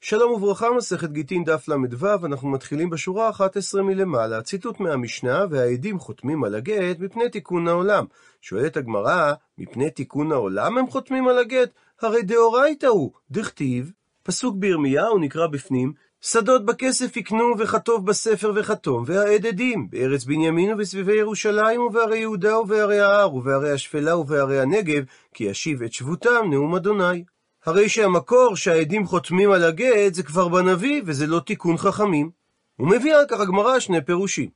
שלום 0.00 0.32
וברכה, 0.32 0.70
מסכת 0.76 1.10
גיטין 1.10 1.44
דף 1.44 1.68
ל"ו, 1.68 2.26
אנחנו 2.26 2.48
מתחילים 2.48 2.90
בשורה 2.90 3.30
11 3.30 3.82
מלמעלה, 3.82 4.42
ציטוט 4.42 4.80
מהמשנה, 4.80 5.44
והעדים 5.50 5.98
חותמים 5.98 6.44
על 6.44 6.54
הגט 6.54 6.98
מפני 6.98 7.30
תיקון 7.30 7.68
העולם. 7.68 8.04
שואלת 8.40 8.76
הגמרא, 8.76 9.32
מפני 9.58 9.90
תיקון 9.90 10.32
העולם 10.32 10.78
הם 10.78 10.90
חותמים 10.90 11.28
על 11.28 11.38
הגט? 11.38 11.70
הרי 12.02 12.22
דאורייתא 12.22 12.86
הוא, 12.86 13.12
דכתיב, 13.30 13.92
פסוק 14.22 14.56
בירמיהו 14.56 15.18
נקרא 15.18 15.46
בפנים, 15.46 15.92
שדות 16.20 16.64
בכסף 16.64 17.16
יקנו 17.16 17.54
וכתוב 17.58 18.06
בספר 18.06 18.52
וכתום, 18.56 19.04
והעד 19.06 19.46
עדים, 19.46 19.90
בארץ 19.90 20.24
בנימין 20.24 20.72
ובסביבי 20.72 21.16
ירושלים 21.16 21.80
ובערי 21.80 22.18
יהודה 22.18 22.58
ובערי 22.58 23.00
ההר 23.00 23.34
ובערי 23.34 23.70
השפלה 23.70 24.16
ובערי 24.16 24.60
הנגב, 24.60 25.04
כי 25.34 25.44
ישיב 25.44 25.82
את 25.82 25.92
שבותם 25.92 26.46
נאום 26.50 26.74
אדוני. 26.74 27.24
הרי 27.66 27.88
שהמקור 27.88 28.56
שהעדים 28.56 29.06
חותמים 29.06 29.50
על 29.50 29.64
הגט 29.64 30.14
זה 30.14 30.22
כבר 30.22 30.48
בנביא, 30.48 31.02
וזה 31.06 31.26
לא 31.26 31.40
תיקון 31.40 31.76
חכמים. 31.76 32.30
הוא 32.76 32.88
מביא 32.88 33.14
על 33.14 33.24
כך 33.28 33.40
הגמרא 33.40 33.80
שני 33.80 34.04
פירושים. 34.04 34.48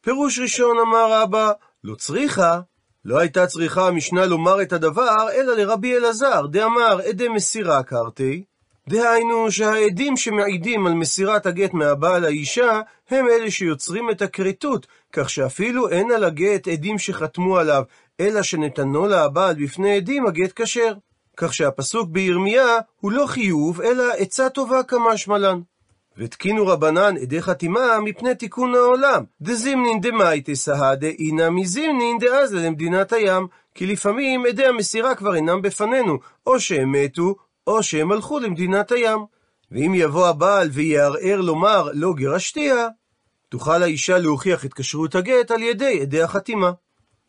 פירוש 0.00 0.38
ראשון 0.38 0.76
אמר 0.78 1.12
רבא, 1.12 1.52
לא 1.84 1.94
צריכה, 1.94 2.60
לא 3.04 3.18
הייתה 3.18 3.46
צריכה 3.46 3.88
המשנה 3.88 4.26
לומר 4.26 4.62
את 4.62 4.72
הדבר, 4.72 5.30
אלא 5.32 5.56
לרבי 5.56 5.96
אלעזר, 5.96 6.46
דאמר 6.46 7.00
עדי 7.08 7.28
מסירה 7.28 7.82
קרתי, 7.82 8.44
דהיינו 8.88 9.52
שהעדים 9.52 10.16
שמעידים 10.16 10.86
על 10.86 10.94
מסירת 10.94 11.46
הגט 11.46 11.74
מהבעל 11.74 12.24
האישה, 12.24 12.80
הם 13.10 13.26
אלה 13.28 13.50
שיוצרים 13.50 14.10
את 14.10 14.22
הכריתות, 14.22 14.86
כך 15.12 15.30
שאפילו 15.30 15.88
אין 15.88 16.10
על 16.10 16.24
הגט 16.24 16.68
עדים 16.68 16.98
שחתמו 16.98 17.58
עליו, 17.58 17.82
אלא 18.20 18.42
שנתנו 18.42 19.06
לה 19.06 19.24
הבעל 19.24 19.54
בפני 19.64 19.96
עדים, 19.96 20.26
הגט 20.26 20.60
כשר. 20.60 20.94
כך 21.40 21.54
שהפסוק 21.54 22.08
בירמיה 22.08 22.78
הוא 23.00 23.12
לא 23.12 23.26
חיוב, 23.26 23.80
אלא 23.80 24.04
עצה 24.18 24.48
טובה 24.48 24.82
כמשמע 24.82 25.38
לן. 25.38 25.60
ותקינו 26.18 26.66
רבנן 26.66 27.16
עדי 27.16 27.42
חתימה 27.42 28.00
מפני 28.00 28.34
תיקון 28.34 28.74
העולם. 28.74 29.24
דזימנין 29.40 30.00
דמייטי 30.00 30.56
סהא 30.56 30.94
דאינא 30.94 31.50
מזימנין 31.50 32.18
דאזלה 32.18 32.60
למדינת 32.60 33.12
הים. 33.12 33.46
כי 33.74 33.86
לפעמים 33.86 34.46
עדי 34.46 34.66
המסירה 34.66 35.14
כבר 35.14 35.34
אינם 35.34 35.62
בפנינו, 35.62 36.18
או 36.46 36.60
שהם 36.60 36.92
מתו, 36.92 37.34
או 37.66 37.82
שהם 37.82 38.12
הלכו 38.12 38.38
למדינת 38.38 38.92
הים. 38.92 39.18
ואם 39.70 39.92
יבוא 39.94 40.26
הבעל 40.28 40.68
ויערער 40.72 41.40
לומר 41.40 41.88
לא 41.94 42.12
גירשתיה, 42.16 42.88
תוכל 43.48 43.82
האישה 43.82 44.18
להוכיח 44.18 44.64
את 44.64 44.74
כשרות 44.74 45.14
הגט 45.14 45.50
על 45.50 45.62
ידי 45.62 46.00
עדי 46.00 46.22
החתימה. 46.22 46.70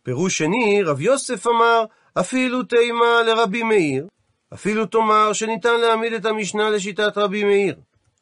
פירוש 0.03 0.37
שני, 0.37 0.83
רב 0.83 1.01
יוסף 1.01 1.47
אמר, 1.47 1.83
אפילו 2.19 2.63
תימה 2.63 3.23
לרבי 3.25 3.63
מאיר, 3.63 4.07
אפילו 4.53 4.85
תאמר 4.85 5.33
שניתן 5.33 5.79
להעמיד 5.79 6.13
את 6.13 6.25
המשנה 6.25 6.69
לשיטת 6.69 7.17
רבי 7.17 7.43
מאיר, 7.43 7.75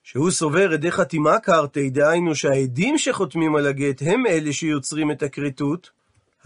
שהוא 0.04 0.32
סובר 0.32 0.74
עדי 0.74 0.92
חתימה 0.92 1.40
קרתי, 1.40 1.90
דהיינו 1.90 2.36
שהעדים 2.36 2.98
שחותמים 2.98 3.56
על 3.56 3.68
הגט 3.68 4.02
הם 4.06 4.26
אלה 4.28 4.54
שיוצרים 4.54 5.12
את 5.12 5.24
הכריתות, 5.24 5.90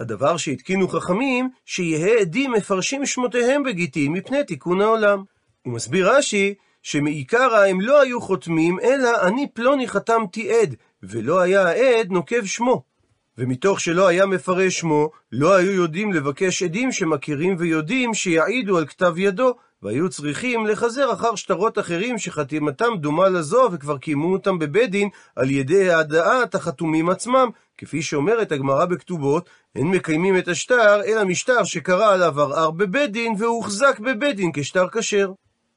הדבר 0.00 0.36
שהתקינו 0.36 0.88
חכמים, 0.88 1.48
שיהא 1.64 2.20
עדים 2.20 2.52
מפרשים 2.52 3.06
שמותיהם 3.06 3.62
בגיטין 3.62 4.12
מפני 4.12 4.44
תיקון 4.44 4.80
העולם. 4.80 5.22
הוא 5.62 5.72
מסביר 5.72 6.10
רש"י, 6.10 6.54
שמעיקרא 6.82 7.66
הם 7.66 7.80
לא 7.80 8.00
היו 8.00 8.20
חותמים, 8.20 8.80
אלא 8.80 9.22
אני 9.22 9.46
פלוני 9.54 9.88
חתמתי 9.88 10.52
עד, 10.52 10.74
ולא 11.02 11.40
היה 11.40 11.68
העד 11.68 12.10
נוקב 12.10 12.44
שמו. 12.44 12.93
ומתוך 13.38 13.80
שלא 13.80 14.06
היה 14.06 14.26
מפרש 14.26 14.78
שמו, 14.78 15.10
לא 15.32 15.54
היו 15.54 15.72
יודעים 15.72 16.12
לבקש 16.12 16.62
עדים 16.62 16.92
שמכירים 16.92 17.56
ויודעים 17.58 18.14
שיעידו 18.14 18.78
על 18.78 18.86
כתב 18.86 19.14
ידו, 19.16 19.54
והיו 19.82 20.10
צריכים 20.10 20.66
לחזר 20.66 21.12
אחר 21.12 21.34
שטרות 21.34 21.78
אחרים 21.78 22.18
שחתימתם 22.18 22.96
דומה 23.00 23.28
לזו 23.28 23.68
וכבר 23.72 23.98
קיימו 23.98 24.32
אותם 24.32 24.58
בבית 24.58 24.90
דין 24.90 25.08
על 25.36 25.50
ידי 25.50 25.90
העדאת 25.90 26.54
החתומים 26.54 27.10
עצמם, 27.10 27.50
כפי 27.78 28.02
שאומרת 28.02 28.52
הגמרא 28.52 28.84
בכתובות, 28.84 29.48
אין 29.74 29.86
מקיימים 29.86 30.38
את 30.38 30.48
השטר 30.48 31.02
אלא 31.06 31.24
משטר 31.24 31.64
שקרא 31.64 32.12
עליו 32.12 32.40
ערער 32.40 32.70
בבית 32.70 33.12
דין 33.12 33.34
והוחזק 33.38 33.98
בבית 33.98 34.36
דין 34.36 34.50
כשטר 34.54 34.88
כשר. 34.88 35.32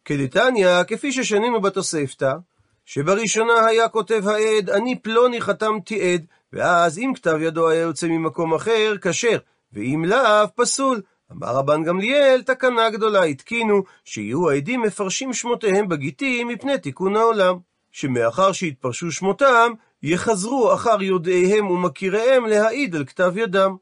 כדתניא, 0.06 0.84
כפי 0.84 1.12
ששנינו 1.12 1.62
בתוספתא, 1.62 2.34
שבראשונה 2.88 3.66
היה 3.66 3.90
כותב 3.90 4.28
העד, 4.28 4.70
אני 4.70 5.00
פלוני 5.00 5.42
חתמתי 5.42 6.14
עד, 6.14 6.26
ואז 6.54 7.00
אם 7.00 7.12
כתב 7.16 7.38
ידו 7.42 7.70
היה 7.70 7.82
יוצא 7.82 8.08
ממקום 8.08 8.54
אחר, 8.54 8.96
כשר, 9.02 9.38
ואם 9.74 10.06
לאו, 10.08 10.48
פסול. 10.56 11.02
אמר 11.32 11.48
רבן 11.48 11.84
גמליאל, 11.84 12.42
תקנה 12.46 12.90
גדולה 12.90 13.24
התקינו, 13.24 13.84
שיהיו 14.06 14.50
העדים 14.50 14.82
מפרשים 14.82 15.34
שמותיהם 15.34 15.88
בגיטים 15.88 16.48
מפני 16.48 16.78
תיקון 16.78 17.16
העולם. 17.16 17.58
שמאחר 17.92 18.52
שהתפרשו 18.52 19.12
שמותם, 19.12 19.72
יחזרו 20.04 20.74
אחר 20.74 21.02
יודעיהם 21.02 21.72
ומכיריהם 21.72 22.46
להעיד 22.46 22.96
על 22.96 23.06
כתב 23.06 23.34
ידם. 23.38 23.76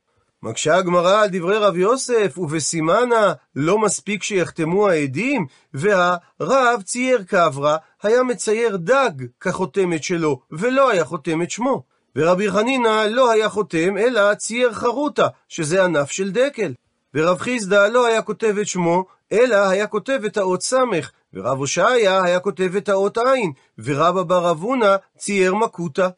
מקשה 0.45 0.75
הגמרא 0.75 1.21
על 1.21 1.29
דברי 1.31 1.57
רב 1.57 1.77
יוסף, 1.77 2.37
ובסימנה 2.37 3.33
לא 3.55 3.79
מספיק 3.79 4.23
שיחתמו 4.23 4.89
העדים, 4.89 5.45
והרב 5.73 6.81
צייר 6.83 7.23
קברה, 7.23 7.77
היה 8.03 8.23
מצייר 8.23 8.77
דג 8.77 9.11
כחותמת 9.39 10.03
שלו, 10.03 10.39
ולא 10.51 10.89
היה 10.89 11.05
חותם 11.05 11.41
את 11.41 11.51
שמו. 11.51 11.83
ורבי 12.15 12.51
חנינא 12.51 13.05
לא 13.09 13.31
היה 13.31 13.49
חותם, 13.49 13.97
אלא 13.97 14.33
צייר 14.33 14.73
חרוטה, 14.73 15.27
שזה 15.47 15.83
ענף 15.83 16.11
של 16.11 16.31
דקל. 16.31 16.73
ורב 17.13 17.37
חיסדא 17.37 17.87
לא 17.87 18.05
היה 18.05 18.21
כותב 18.21 18.55
את 18.61 18.67
שמו, 18.67 19.05
אלא 19.31 19.69
היה 19.69 19.87
כותב 19.87 20.21
את 20.25 20.37
האות 20.37 20.61
סמך, 20.61 21.11
ורב 21.33 21.57
הושעיה 21.57 22.23
היה 22.23 22.39
כותב 22.39 22.75
את 22.75 22.89
האות 22.89 23.17
עין, 23.17 23.51
ורבא 23.79 24.23
בר 24.23 24.51
אבונה 24.51 24.95
צייר 25.17 25.55
מקוטה, 25.55 26.09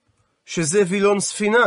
שזה 0.45 0.83
וילון 0.87 1.19
ספינה, 1.19 1.65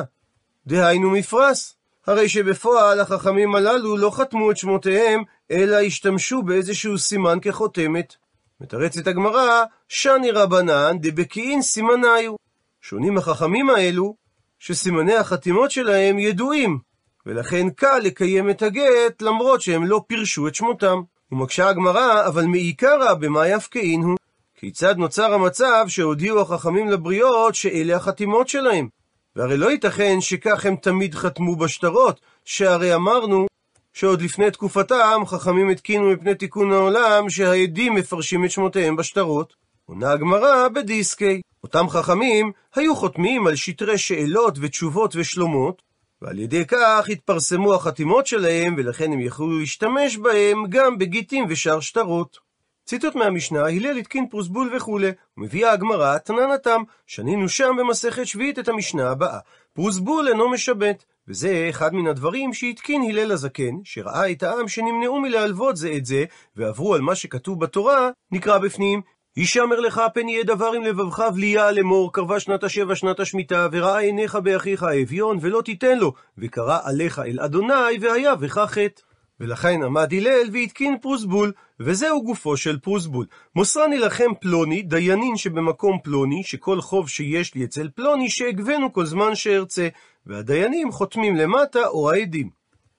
דהיינו 0.67 1.11
מפרס. 1.11 1.80
הרי 2.07 2.29
שבפועל 2.29 3.01
החכמים 3.01 3.55
הללו 3.55 3.97
לא 3.97 4.11
חתמו 4.11 4.51
את 4.51 4.57
שמותיהם, 4.57 5.23
אלא 5.51 5.77
השתמשו 5.77 6.43
באיזשהו 6.43 6.99
סימן 6.99 7.39
כחותמת. 7.43 8.15
מתרצת 8.61 9.07
הגמרא, 9.07 9.65
שני 9.89 10.31
רבנן 10.31 10.97
דבקיעין 11.01 11.63
סימניו. 11.63 12.35
שונים 12.81 13.19
החכמים 13.19 13.71
האלו, 13.71 14.15
שסימני 14.59 15.15
החתימות 15.15 15.71
שלהם 15.71 16.19
ידועים, 16.19 16.79
ולכן 17.27 17.71
קל 17.71 17.99
לקיים 17.99 18.51
את 18.51 18.63
הגט 18.63 19.23
למרות 19.23 19.61
שהם 19.61 19.85
לא 19.85 20.05
פירשו 20.07 20.49
את 20.49 20.55
שמותם. 20.55 21.01
ומקשה 21.33 21.69
הגמרא, 21.69 22.27
אבל 22.27 22.45
מעיקרא 22.45 23.15
במה 23.15 23.49
יפקעין 23.49 24.03
הוא? 24.03 24.17
כיצד 24.55 24.97
נוצר 24.97 25.35
המצב 25.35 25.85
שהודיעו 25.89 26.41
החכמים 26.41 26.89
לבריות 26.89 27.55
שאלה 27.55 27.97
החתימות 27.97 28.49
שלהם? 28.49 28.89
והרי 29.37 29.57
לא 29.57 29.71
ייתכן 29.71 30.21
שכך 30.21 30.67
הם 30.67 30.77
תמיד 30.77 31.15
חתמו 31.15 31.57
בשטרות, 31.57 32.21
שהרי 32.45 32.95
אמרנו 32.95 33.47
שעוד 33.93 34.23
לפני 34.23 34.51
תקופתם 34.51 35.23
חכמים 35.27 35.69
התקינו 35.69 36.11
מפני 36.11 36.35
תיקון 36.35 36.73
העולם 36.73 37.31
שהעדים 37.31 37.95
מפרשים 37.95 38.45
את 38.45 38.51
שמותיהם 38.51 38.97
בשטרות. 38.97 39.55
עונה 39.87 40.11
הגמרא 40.13 40.69
בדיסקי. 40.69 41.41
אותם 41.65 41.89
חכמים 41.89 42.53
היו 42.75 42.97
חותמים 42.97 43.47
על 43.47 43.57
שטרי 43.57 43.99
שאלות 43.99 44.59
ותשובות 44.61 45.17
ושלומות, 45.17 45.83
ועל 46.23 46.39
ידי 46.39 46.67
כך 46.67 47.07
התפרסמו 47.09 47.75
החתימות 47.75 48.27
שלהם, 48.27 48.75
ולכן 48.79 49.13
הם 49.13 49.21
יכלו 49.21 49.59
להשתמש 49.59 50.17
בהם 50.17 50.65
גם 50.69 50.99
בגיטים 50.99 51.45
ושאר 51.49 51.81
שטרות. 51.81 52.50
ציטוט 52.91 53.15
מהמשנה, 53.15 53.61
הלל 53.61 53.97
התקין 53.97 54.29
פרוסבול 54.29 54.77
וכולי. 54.77 55.11
ומביאה 55.39 55.73
הגמרא, 55.73 56.19
תנן 56.19 56.51
התם, 56.55 56.83
שנינו 57.07 57.49
שם 57.49 57.77
במסכת 57.79 58.27
שביעית 58.27 58.59
את 58.59 58.69
המשנה 58.69 59.11
הבאה. 59.11 59.39
פרוסבול 59.73 60.29
אינו 60.29 60.51
משבט. 60.51 61.05
וזה 61.29 61.67
אחד 61.71 61.95
מן 61.95 62.07
הדברים 62.07 62.53
שהתקין 62.53 63.03
הלל 63.03 63.33
הזקן, 63.33 63.75
שראה 63.85 64.31
את 64.31 64.43
העם 64.43 64.69
שנמנעו 64.69 65.21
מלהלוות 65.21 65.77
זה 65.77 65.93
את 65.97 66.05
זה, 66.05 66.25
ועברו 66.57 66.95
על 66.95 67.01
מה 67.01 67.15
שכתוב 67.15 67.61
בתורה, 67.61 68.11
נקרא 68.33 68.59
בפנים, 68.59 69.01
הישמר 69.37 69.81
לך 69.81 70.03
פן 70.15 70.29
יהיה 70.29 70.45
דבר 70.45 70.73
עם 70.73 70.83
לבבך 70.83 71.25
וליה 71.35 71.71
לאמור, 71.71 72.13
קרבה 72.13 72.41
שנת 72.41 72.65
השבע 72.65 72.95
שנת 72.95 73.21
השמיטה, 73.21 73.69
וראה 73.73 73.99
עיניך 73.99 74.35
באחיך 74.35 74.83
האביון, 74.83 75.39
ולא 75.41 75.63
תיתן 75.63 75.99
לו, 75.99 76.13
וקרא 76.39 76.79
עליך 76.85 77.19
אל 77.19 77.41
אדוני, 77.41 77.99
והיה 78.01 78.35
בך 78.35 78.59
חטא. 78.59 79.10
ולכן 79.41 79.83
עמד 79.83 80.15
הלל 80.15 80.49
והתקין 80.53 80.99
פרוסבול, 80.99 81.53
וזהו 81.81 82.23
גופו 82.23 82.57
של 82.57 82.79
פרוסבול. 82.79 83.27
מוסרני 83.57 83.99
לכם 83.99 84.31
פלוני, 84.41 84.83
דיינין 84.83 85.37
שבמקום 85.37 85.99
פלוני, 86.03 86.43
שכל 86.45 86.81
חוב 86.81 87.09
שיש 87.09 87.55
לי 87.55 87.65
אצל 87.65 87.89
פלוני, 87.95 88.31
שאגבנו 88.31 88.93
כל 88.93 89.07
זמן 89.07 89.35
שארצה, 89.35 89.89
והדיינים 90.27 90.93
חותמים 90.93 91.37
למטה 91.37 91.87
או 91.87 92.11
העדים. 92.11 92.51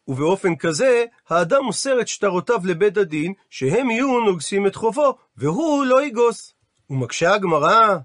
ובאופן 0.07 0.55
כזה, 0.55 1.05
האדם 1.29 1.63
מוסר 1.63 2.01
את 2.01 2.07
שטרותיו 2.07 2.59
לבית 2.63 2.97
הדין, 2.97 3.33
שהם 3.49 3.89
יהיו 3.89 4.19
נוגסים 4.19 4.67
את 4.67 4.75
חובו, 4.75 5.15
והוא 5.37 5.85
לא 5.85 6.05
יגוס. 6.05 6.53
ומקשה 6.89 7.33
הגמרא, 7.33 7.97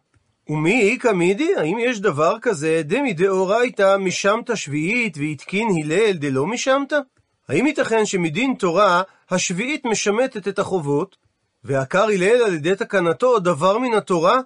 ומי 0.49 0.91
איכא 0.91 1.13
מידי? 1.13 1.51
האם 1.57 1.79
יש 1.79 2.01
דבר 2.01 2.37
כזה, 2.43 2.83
דמי 2.85 3.13
דאורייתא 3.13 3.97
משמתא 3.97 4.55
שביעית 4.55 5.19
והתקין 5.19 5.69
הלל 5.83 6.13
דלא 6.13 6.47
משמתא? 6.47 6.99
האם 7.49 7.67
ייתכן 7.67 8.07
שמדין 8.07 8.55
תורה 8.59 9.03
השביעית 9.31 9.85
משמטת 9.85 10.49
את 10.49 10.59
החובות, 10.59 11.17
ועקר 11.65 12.05
הלל 12.05 12.43
על 12.47 12.55
ידי 12.55 12.75
תקנתו 12.75 13.39
דבר 13.39 13.79
מן 13.79 13.95
התורה, 13.95 14.41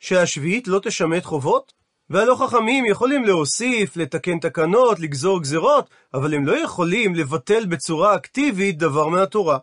שהשביעית 0.00 0.68
לא 0.68 0.80
תשמט 0.82 1.24
חובות? 1.24 1.72
והלא 2.10 2.34
חכמים 2.34 2.86
יכולים 2.86 3.24
להוסיף, 3.24 3.96
לתקן 3.96 4.38
תקנות, 4.38 5.00
לגזור 5.00 5.42
גזרות, 5.42 5.90
אבל 6.14 6.34
הם 6.34 6.46
לא 6.46 6.62
יכולים 6.62 7.14
לבטל 7.14 7.66
בצורה 7.66 8.14
אקטיבית 8.14 8.78
דבר 8.78 9.08
מהתורה. 9.08 9.58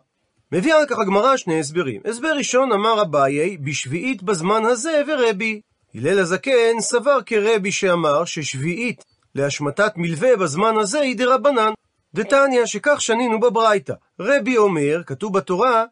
מביאה 0.52 0.78
על 0.78 0.86
כך 0.88 0.98
הגמרא 0.98 1.36
שני 1.36 1.60
הסברים. 1.60 2.00
הסבר 2.04 2.32
ראשון 2.36 2.72
אמר 2.72 3.02
אביי, 3.02 3.56
בשביעית 3.56 4.22
בזמן 4.22 4.64
הזה 4.64 5.02
ורבי. 5.08 5.60
הלל 5.94 6.18
הזקן 6.18 6.80
סבר 6.80 7.18
כרבי 7.26 7.72
שאמר 7.72 8.24
ששביעית 8.24 9.04
להשמטת 9.34 9.92
מלווה 9.96 10.36
בזמן 10.36 10.76
הזה 10.76 11.00
היא 11.00 11.16
דרבנן. 11.16 11.72
דתניא 12.14 12.66
שכך 12.66 13.00
שנינו 13.00 13.40
בברייתא. 13.40 13.94
רבי 14.20 14.56
אומר, 14.56 15.02
כתוב 15.06 15.38
בתורה, 15.38 15.84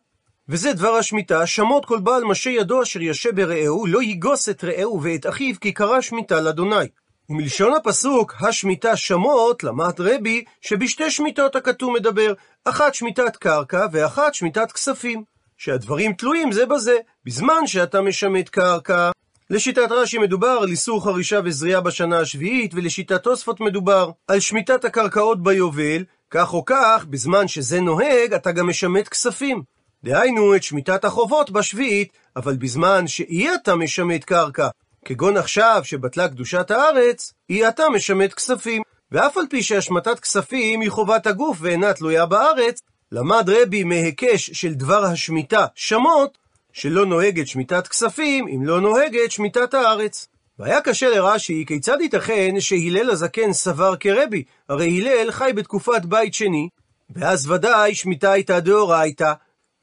וזה 0.49 0.73
דבר 0.73 0.95
השמיטה, 0.95 1.47
שמות 1.47 1.85
כל 1.85 2.01
בעל 2.01 2.25
משה 2.25 2.51
ידו 2.51 2.83
אשר 2.83 3.03
ישה 3.03 3.33
ברעהו, 3.33 3.87
לא 3.87 4.03
יגוס 4.03 4.49
את 4.49 4.65
רעהו 4.65 5.03
ואת 5.03 5.27
אחיו, 5.27 5.55
כי 5.61 5.73
קרא 5.73 6.01
שמיטה 6.01 6.41
לאדוני. 6.41 6.87
ומלשון 7.29 7.75
הפסוק, 7.75 8.35
השמיטה 8.41 8.97
שמות, 8.97 9.65
למד 9.65 10.01
רבי, 10.01 10.45
שבשתי 10.61 11.11
שמיטות 11.11 11.57
הכתוב 11.57 11.95
מדבר, 11.95 12.33
אחת 12.65 12.95
שמיטת 12.95 13.37
קרקע 13.37 13.87
ואחת 13.93 14.35
שמיטת 14.35 14.73
כספים. 14.73 15.25
שהדברים 15.57 16.13
תלויים 16.13 16.53
זה 16.53 16.67
בזה, 16.67 16.97
בזמן 17.25 17.67
שאתה 17.67 18.01
משמט 18.01 18.49
קרקע. 18.49 19.11
לשיטת 19.51 19.89
רש"י 19.91 20.19
מדובר 20.19 20.59
על 20.63 20.69
איסור 20.69 21.05
חרישה 21.05 21.41
וזריעה 21.45 21.81
בשנה 21.81 22.19
השביעית, 22.19 22.75
ולשיטת 22.75 23.23
תוספות 23.23 23.61
מדובר 23.61 24.11
על 24.29 24.41
שמיטת 24.41 24.85
הקרקעות 24.85 25.43
ביובל, 25.43 26.05
כך 26.31 26.55
או 26.55 26.65
כך, 26.65 27.05
בזמן 27.11 27.49
שזה 27.49 27.81
נוהג, 27.81 28.35
אתה 28.35 28.53
גם 28.53 28.69
משמט 28.69 29.09
כספים. 29.09 29.63
דהיינו 30.05 30.57
את 30.57 30.63
שמיטת 30.63 31.05
החובות 31.05 31.51
בשביעית, 31.51 32.13
אבל 32.37 32.57
בזמן 32.57 33.07
שאי 33.07 33.55
אתה 33.55 33.77
משמט 33.77 34.25
קרקע, 34.25 34.69
כגון 35.05 35.37
עכשיו 35.37 35.81
שבטלה 35.85 36.29
קדושת 36.29 36.71
הארץ, 36.71 37.33
אי 37.51 37.69
אתה 37.69 37.89
משמט 37.89 38.33
כספים. 38.33 38.83
ואף 39.13 39.37
על 39.37 39.45
פי 39.51 39.63
שהשמטת 39.63 40.21
כספים 40.21 40.81
היא 40.81 40.91
חובת 40.91 41.27
הגוף 41.27 41.59
ואינה 41.61 41.93
תלויה 41.93 42.27
בארץ, 42.27 42.81
למד 43.13 43.49
רבי 43.49 43.85
מהיקש 43.85 44.51
של 44.51 44.75
דבר 44.75 45.05
השמיטה 45.05 45.67
שמות, 45.75 46.39
שלא 46.75 47.07
נוהגת 47.07 47.47
שמיטת 47.47 47.89
כספים 47.89 48.49
אם 48.49 48.65
לא 48.65 48.81
נוהגת 48.81 49.31
שמיטת 49.31 49.75
הארץ. 49.75 50.29
והיה 50.59 50.81
קשה 50.81 51.09
לרש"י, 51.09 51.65
כיצד 51.67 52.01
ייתכן 52.01 52.55
שהלל 52.61 53.11
הזקן 53.11 53.53
סבר 53.53 53.97
כרבי? 53.97 54.45
הרי 54.69 55.01
הלל 55.01 55.31
חי 55.31 55.51
בתקופת 55.55 56.05
בית 56.05 56.35
שני, 56.35 56.69
ואז 57.11 57.51
ודאי 57.51 57.95
שמיטה 57.95 58.33
הייתה 58.33 58.61
דאורייתא, 58.61 59.33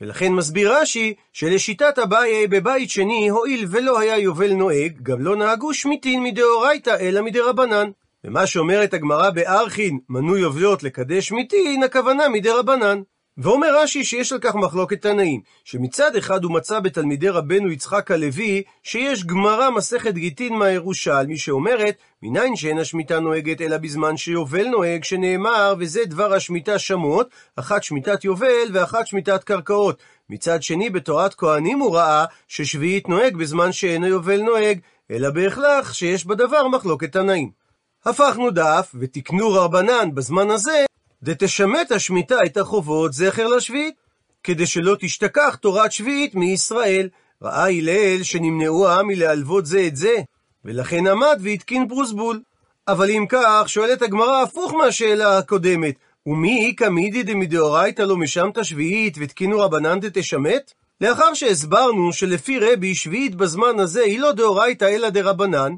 ולכן 0.02 0.34
מסביר 0.34 0.74
רש"י 0.74 1.14
שלשיטת 1.34 2.00
אביי 2.00 2.48
בבית 2.48 2.90
שני, 2.90 3.30
הואיל 3.30 3.66
ולא 3.70 4.00
היה 4.00 4.18
יובל 4.18 4.54
נוהג, 4.54 5.02
גם 5.04 5.22
לא 5.22 5.36
נהגו 5.36 5.74
שמיטין 5.74 6.24
מדאורייתא 6.24 6.98
אלא 7.00 7.22
מדרבנן. 7.22 7.90
ומה 8.24 8.48
שאומרת 8.48 8.94
הגמרא 8.94 9.30
בארכין, 9.30 10.00
מנו 10.10 10.38
יובלות 10.38 10.84
לקדש 10.84 11.28
שמיטין, 11.28 11.84
הכוונה 11.84 12.30
מדרבנן. 12.30 13.02
ואומר 13.38 13.68
רש"י 13.82 14.04
שיש 14.04 14.34
על 14.34 14.40
כך 14.40 14.56
מחלוקת 14.56 15.02
תנאים, 15.02 15.42
שמצד 15.64 16.16
אחד 16.16 16.44
הוא 16.44 16.52
מצא 16.52 16.80
בתלמידי 16.80 17.30
רבנו 17.30 17.72
יצחק 17.72 18.12
הלוי, 18.12 18.64
שיש 18.84 19.26
גמרא 19.26 19.70
מסכת 19.70 20.14
גיטין 20.14 20.54
מהירושלמי 20.54 21.38
שאומרת, 21.38 21.96
מניין 22.24 22.56
שאין 22.56 22.78
השמיטה 22.78 23.20
נוהגת 23.20 23.62
אלא 23.62 23.78
בזמן 23.78 24.18
שיובל 24.18 24.68
נוהג, 24.68 25.04
שנאמר, 25.04 25.76
וזה 25.80 26.06
דבר 26.06 26.34
השמיטה 26.34 26.80
שמות, 26.80 27.30
אחת 27.56 27.84
שמיטת 27.84 28.24
יובל 28.24 28.70
ואחת 28.74 29.08
שמיטת 29.08 29.44
קרקעות. 29.44 30.00
מצד 30.30 30.64
שני, 30.64 30.90
בתורת 30.90 31.34
כהנים 31.34 31.80
הוא 31.80 31.96
ראה 31.96 32.26
ששביעית 32.48 33.10
נוהג 33.10 33.36
בזמן 33.36 33.72
שאין 33.72 34.04
היובל 34.04 34.42
נוהג, 34.42 34.80
אלא 35.12 35.30
בהכלך 35.30 35.96
שיש 35.96 36.26
בדבר 36.26 36.68
מחלוקת 36.68 37.12
תנאים. 37.12 37.52
הפכנו 38.06 38.52
דף, 38.52 38.96
ותקנו 39.00 39.52
רבנן 39.54 40.10
בזמן 40.14 40.50
הזה, 40.50 40.86
דתשמט 41.24 41.92
השמיטה 41.92 42.36
את 42.46 42.58
החובות 42.58 43.14
זכר 43.14 43.48
לשביעית, 43.48 43.96
כדי 44.44 44.66
שלא 44.66 44.96
תשתכח 45.00 45.56
תורת 45.56 45.92
שביעית 45.92 46.36
מישראל. 46.36 47.10
ראה 47.42 47.70
הלל 47.70 48.24
שנמנעו 48.24 48.88
העם 48.88 49.08
מלהלוות 49.08 49.66
זה 49.66 49.84
את 49.88 49.96
זה, 49.96 50.16
ולכן 50.66 51.08
עמד 51.08 51.40
והתקין 51.44 51.88
פרוסבול. 51.88 52.42
אבל 52.88 53.10
אם 53.10 53.26
כך, 53.30 53.64
שואלת 53.68 54.02
הגמרא 54.02 54.42
הפוך 54.42 54.74
מהשאלה 54.74 55.38
הקודמת, 55.38 55.96
ומי 56.26 56.68
איכא 56.68 56.90
מידי 56.90 57.24
דמדאורייתא 57.24 58.02
לא 58.02 58.18
משמת 58.18 58.66
שביעית 58.66 59.18
ותקינו 59.20 59.60
רבנן 59.60 60.00
דתשמט? 60.00 60.72
לאחר 61.02 61.34
שהסברנו 61.34 62.14
שלפי 62.14 62.60
רבי 62.60 62.96
שביעית 62.96 63.36
בזמן 63.36 63.80
הזה 63.80 64.02
היא 64.04 64.20
לא 64.20 64.32
דאורייתא 64.32 64.86
אלא 64.86 65.10
דרבנן, 65.10 65.74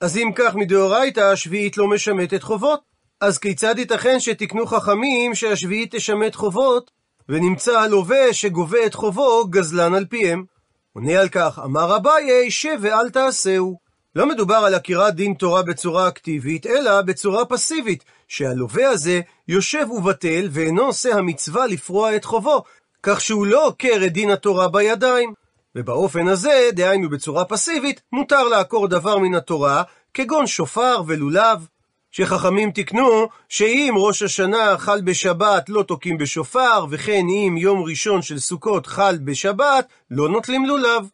אז 0.00 0.16
אם 0.16 0.30
כך 0.34 0.54
מדאורייתא 0.54 1.20
השביעית 1.20 1.76
לא 1.76 1.88
משמטת 1.88 2.42
חובות. 2.42 2.91
אז 3.22 3.38
כיצד 3.38 3.78
ייתכן 3.78 4.20
שתקנו 4.20 4.66
חכמים 4.66 5.34
שהשביעית 5.34 5.94
תשמט 5.94 6.34
חובות, 6.34 6.90
ונמצא 7.28 7.78
הלווה 7.78 8.32
שגובה 8.32 8.86
את 8.86 8.94
חובו 8.94 9.46
גזלן 9.50 9.94
על 9.94 10.04
פיהם? 10.04 10.44
עונה 10.92 11.20
על 11.20 11.28
כך, 11.28 11.60
אמר 11.64 11.96
אביי, 11.96 12.50
שב 12.50 12.78
ואל 12.80 13.10
תעשהו. 13.10 13.78
לא 14.16 14.26
מדובר 14.26 14.54
על 14.54 14.74
עקירת 14.74 15.14
דין 15.14 15.34
תורה 15.34 15.62
בצורה 15.62 16.08
אקטיבית, 16.08 16.66
אלא 16.66 17.02
בצורה 17.02 17.44
פסיבית, 17.44 18.04
שהלווה 18.28 18.88
הזה 18.88 19.20
יושב 19.48 19.90
ובטל 19.90 20.48
ואינו 20.50 20.82
עושה 20.82 21.14
המצווה 21.14 21.66
לפרוע 21.66 22.16
את 22.16 22.24
חובו, 22.24 22.62
כך 23.02 23.20
שהוא 23.20 23.46
לא 23.46 23.66
עוקר 23.66 24.02
את 24.06 24.12
דין 24.12 24.30
התורה 24.30 24.68
בידיים. 24.68 25.32
ובאופן 25.76 26.28
הזה, 26.28 26.68
דהיינו 26.72 27.10
בצורה 27.10 27.44
פסיבית, 27.44 28.00
מותר 28.12 28.48
לעקור 28.48 28.88
דבר 28.88 29.18
מן 29.18 29.34
התורה, 29.34 29.82
כגון 30.14 30.46
שופר 30.46 31.02
ולולב. 31.06 31.66
שחכמים 32.12 32.70
תיקנו 32.70 33.28
שאם 33.48 33.94
ראש 33.96 34.22
השנה 34.22 34.78
חל 34.78 35.00
בשבת 35.00 35.68
לא 35.68 35.82
תוקעים 35.82 36.18
בשופר, 36.18 36.86
וכן 36.90 37.26
אם 37.28 37.56
יום 37.58 37.82
ראשון 37.82 38.22
של 38.22 38.38
סוכות 38.38 38.86
חל 38.86 39.18
בשבת, 39.24 39.86
לא 40.10 40.28
נוטלים 40.28 40.66
לולב. 40.66 41.08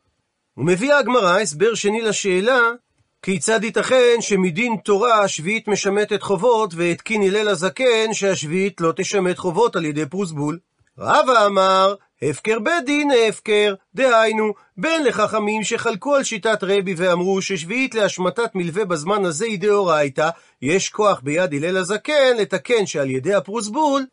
ומביאה 0.56 0.98
הגמרא 0.98 1.38
הסבר 1.38 1.74
שני 1.74 2.00
לשאלה, 2.00 2.60
כיצד 3.22 3.64
ייתכן 3.64 4.16
שמדין 4.20 4.76
תורה 4.84 5.22
השביעית 5.22 5.68
משמטת 5.68 6.22
חובות, 6.22 6.74
והתקין 6.74 7.22
הלל 7.22 7.48
הזקן 7.48 8.12
שהשביעית 8.12 8.80
לא 8.80 8.92
תשמט 8.96 9.38
חובות 9.38 9.76
על 9.76 9.84
ידי 9.84 10.06
פרוסבול? 10.06 10.58
רבא 10.98 11.46
אמר, 11.46 11.94
הפקר 12.22 12.58
בית 12.58 12.84
דין 12.86 13.10
הפקר, 13.28 13.74
דהיינו, 13.94 14.52
בין 14.76 15.04
לחכמים 15.04 15.64
שחלקו 15.64 16.14
על 16.14 16.24
שיטת 16.24 16.58
רבי 16.62 16.94
ואמרו 16.96 17.42
ששביעית 17.42 17.94
להשמטת 17.94 18.54
מלווה 18.54 18.84
בזמן 18.84 19.24
הזה 19.24 19.44
היא 19.44 19.58
דאורייתא, 19.58 20.30
יש 20.62 20.90
כוח 20.90 21.20
ביד 21.20 21.54
הלל 21.54 21.76
הזקן 21.76 22.36
לתקן 22.38 22.86
שעל 22.86 23.10
ידי 23.10 23.34
הפרוסבול 23.34 24.06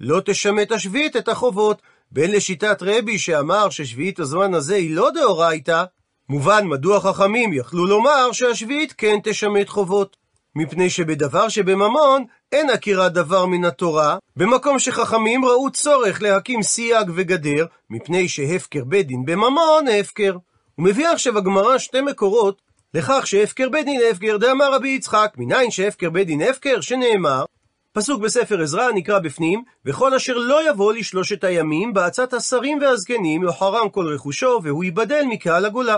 לא 0.00 0.20
תשמט 0.24 0.72
השביעית 0.72 1.16
את 1.16 1.28
החובות. 1.28 1.82
בין 2.12 2.30
לשיטת 2.30 2.82
רבי 2.82 3.18
שאמר 3.18 3.70
ששביעית 3.70 4.18
הזמן 4.18 4.54
הזה 4.54 4.74
היא 4.74 4.94
לא 4.94 5.10
דאורייתא, 5.14 5.84
מובן 6.28 6.66
מדוע 6.66 7.00
חכמים 7.00 7.52
יכלו 7.52 7.86
לומר 7.86 8.32
שהשביעית 8.32 8.92
כן 8.92 9.16
תשמט 9.24 9.68
חובות. 9.68 10.16
מפני 10.56 10.90
שבדבר 10.90 11.48
שבממון 11.48 12.24
אין 12.52 12.70
עקירת 12.70 13.12
דבר 13.12 13.46
מן 13.46 13.64
התורה, 13.64 14.16
במקום 14.36 14.78
שחכמים 14.78 15.44
ראו 15.44 15.70
צורך 15.70 16.22
להקים 16.22 16.62
סייג 16.62 17.10
וגדר, 17.14 17.66
מפני 17.90 18.28
שהפקר 18.28 18.84
בית 18.84 19.06
דין 19.06 19.24
בממון 19.24 19.84
הפקר. 20.00 20.36
הוא 20.74 20.84
מביא 20.84 21.08
עכשיו 21.08 21.38
הגמרא 21.38 21.78
שתי 21.78 22.00
מקורות 22.00 22.62
לכך 22.94 23.26
שהפקר 23.26 23.68
בית 23.68 23.84
דין 23.86 24.00
הפקר, 24.10 24.36
דאמר 24.36 24.74
רבי 24.74 24.88
יצחק, 24.88 25.32
מניין 25.36 25.70
שהפקר 25.70 26.10
בית 26.10 26.26
דין 26.26 26.42
הפקר, 26.42 26.80
שנאמר, 26.80 27.44
פסוק 27.92 28.22
בספר 28.22 28.62
עזרא 28.62 28.92
נקרא 28.94 29.18
בפנים, 29.18 29.62
וכל 29.86 30.14
אשר 30.14 30.38
לא 30.38 30.70
יבוא 30.70 30.92
לשלושת 30.92 31.44
הימים, 31.44 31.92
בעצת 31.92 32.32
השרים 32.32 32.78
והזקנים, 32.80 33.42
יוחרם 33.42 33.88
כל 33.88 34.14
רכושו, 34.14 34.60
והוא 34.62 34.84
ייבדל 34.84 35.24
מקהל 35.28 35.64
הגולה. 35.64 35.96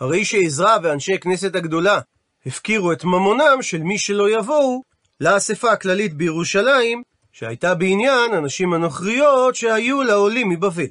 הרי 0.00 0.24
שעזרא 0.24 0.78
ואנשי 0.82 1.18
כנסת 1.18 1.54
הגדולה 1.54 2.00
הפקירו 2.46 2.92
את 2.92 3.04
ממונם 3.04 3.58
של 3.60 3.82
מי 3.82 3.98
שלא 3.98 4.30
יבואו 4.30 4.91
לאספה 5.22 5.72
הכללית 5.72 6.14
בירושלים, 6.14 7.02
שהייתה 7.32 7.74
בעניין 7.74 8.34
הנשים 8.34 8.72
הנוכריות 8.72 9.54
שהיו 9.54 10.02
לעולים 10.02 10.48
מבבל. 10.48 10.86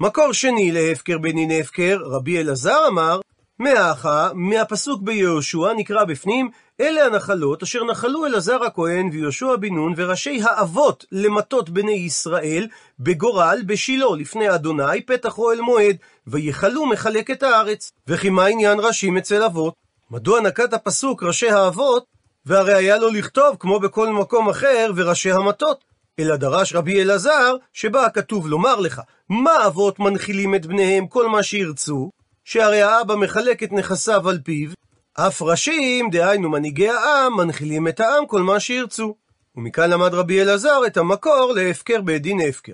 מקור 0.00 0.32
שני 0.32 0.72
להפקר 0.72 1.18
בנין 1.18 1.50
הפקר, 1.60 1.98
רבי 2.04 2.40
אלעזר 2.40 2.78
אמר, 2.88 3.20
מאחה, 3.58 4.30
מהפסוק 4.34 5.02
ביהושע 5.02 5.72
נקרא 5.76 6.04
בפנים, 6.04 6.50
אלה 6.80 7.06
הנחלות 7.06 7.62
אשר 7.62 7.84
נחלו 7.84 8.26
אלעזר 8.26 8.64
הכהן 8.64 9.08
ויהושע 9.12 9.56
בן 9.56 9.74
נון 9.74 9.94
וראשי 9.96 10.40
האבות 10.42 11.04
למטות 11.12 11.70
בני 11.70 11.92
ישראל 11.92 12.66
בגורל 13.00 13.62
בשילה 13.66 14.06
לפני 14.18 14.54
אדוני 14.54 15.00
פתח 15.06 15.38
אוהל 15.38 15.60
מועד 15.60 15.96
ויכלו 16.26 16.86
מחלק 16.86 17.30
את 17.30 17.42
הארץ. 17.42 17.92
וכי 18.08 18.30
מה 18.30 18.46
עניין 18.46 18.80
ראשים 18.80 19.16
אצל 19.16 19.42
אבות? 19.42 19.74
מדוע 20.10 20.40
נקט 20.40 20.72
הפסוק 20.72 21.22
ראשי 21.22 21.50
האבות 21.50 22.11
והרי 22.46 22.74
היה 22.74 22.98
לו 22.98 23.10
לכתוב 23.10 23.56
כמו 23.60 23.80
בכל 23.80 24.08
מקום 24.08 24.48
אחר 24.48 24.90
וראשי 24.96 25.32
המטות? 25.32 25.84
אלא 26.18 26.36
דרש 26.36 26.74
רבי 26.74 27.02
אלעזר, 27.02 27.56
שבה 27.72 28.08
כתוב 28.10 28.48
לומר 28.48 28.80
לך, 28.80 29.00
מה 29.28 29.66
אבות 29.66 29.98
מנחילים 29.98 30.54
את 30.54 30.66
בניהם 30.66 31.06
כל 31.06 31.28
מה 31.28 31.42
שירצו, 31.42 32.10
שהרי 32.44 32.82
האבא 32.82 33.14
מחלק 33.14 33.62
את 33.62 33.72
נכסיו 33.72 34.28
על 34.28 34.38
פיו, 34.44 34.70
אף 35.14 35.42
ראשים, 35.42 36.10
דהיינו 36.10 36.50
מנהיגי 36.50 36.88
העם, 36.88 37.36
מנחילים 37.36 37.88
את 37.88 38.00
העם 38.00 38.26
כל 38.26 38.42
מה 38.42 38.60
שירצו. 38.60 39.14
ומכאן 39.56 39.90
למד 39.90 40.14
רבי 40.14 40.42
אלעזר 40.42 40.86
את 40.86 40.96
המקור 40.96 41.52
להפקר 41.56 42.00
בית 42.00 42.22
דין 42.22 42.40
הפקר. 42.48 42.72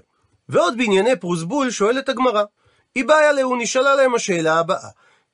ועוד 0.49 0.77
בענייני 0.77 1.17
פרוסבול 1.17 1.71
שואלת 1.71 2.09
הגמרא. 2.09 2.43
באה 3.07 3.33
להו, 3.33 3.57
נשאלה 3.57 3.95
להם 3.95 4.15
השאלה 4.15 4.59
הבאה. 4.59 4.89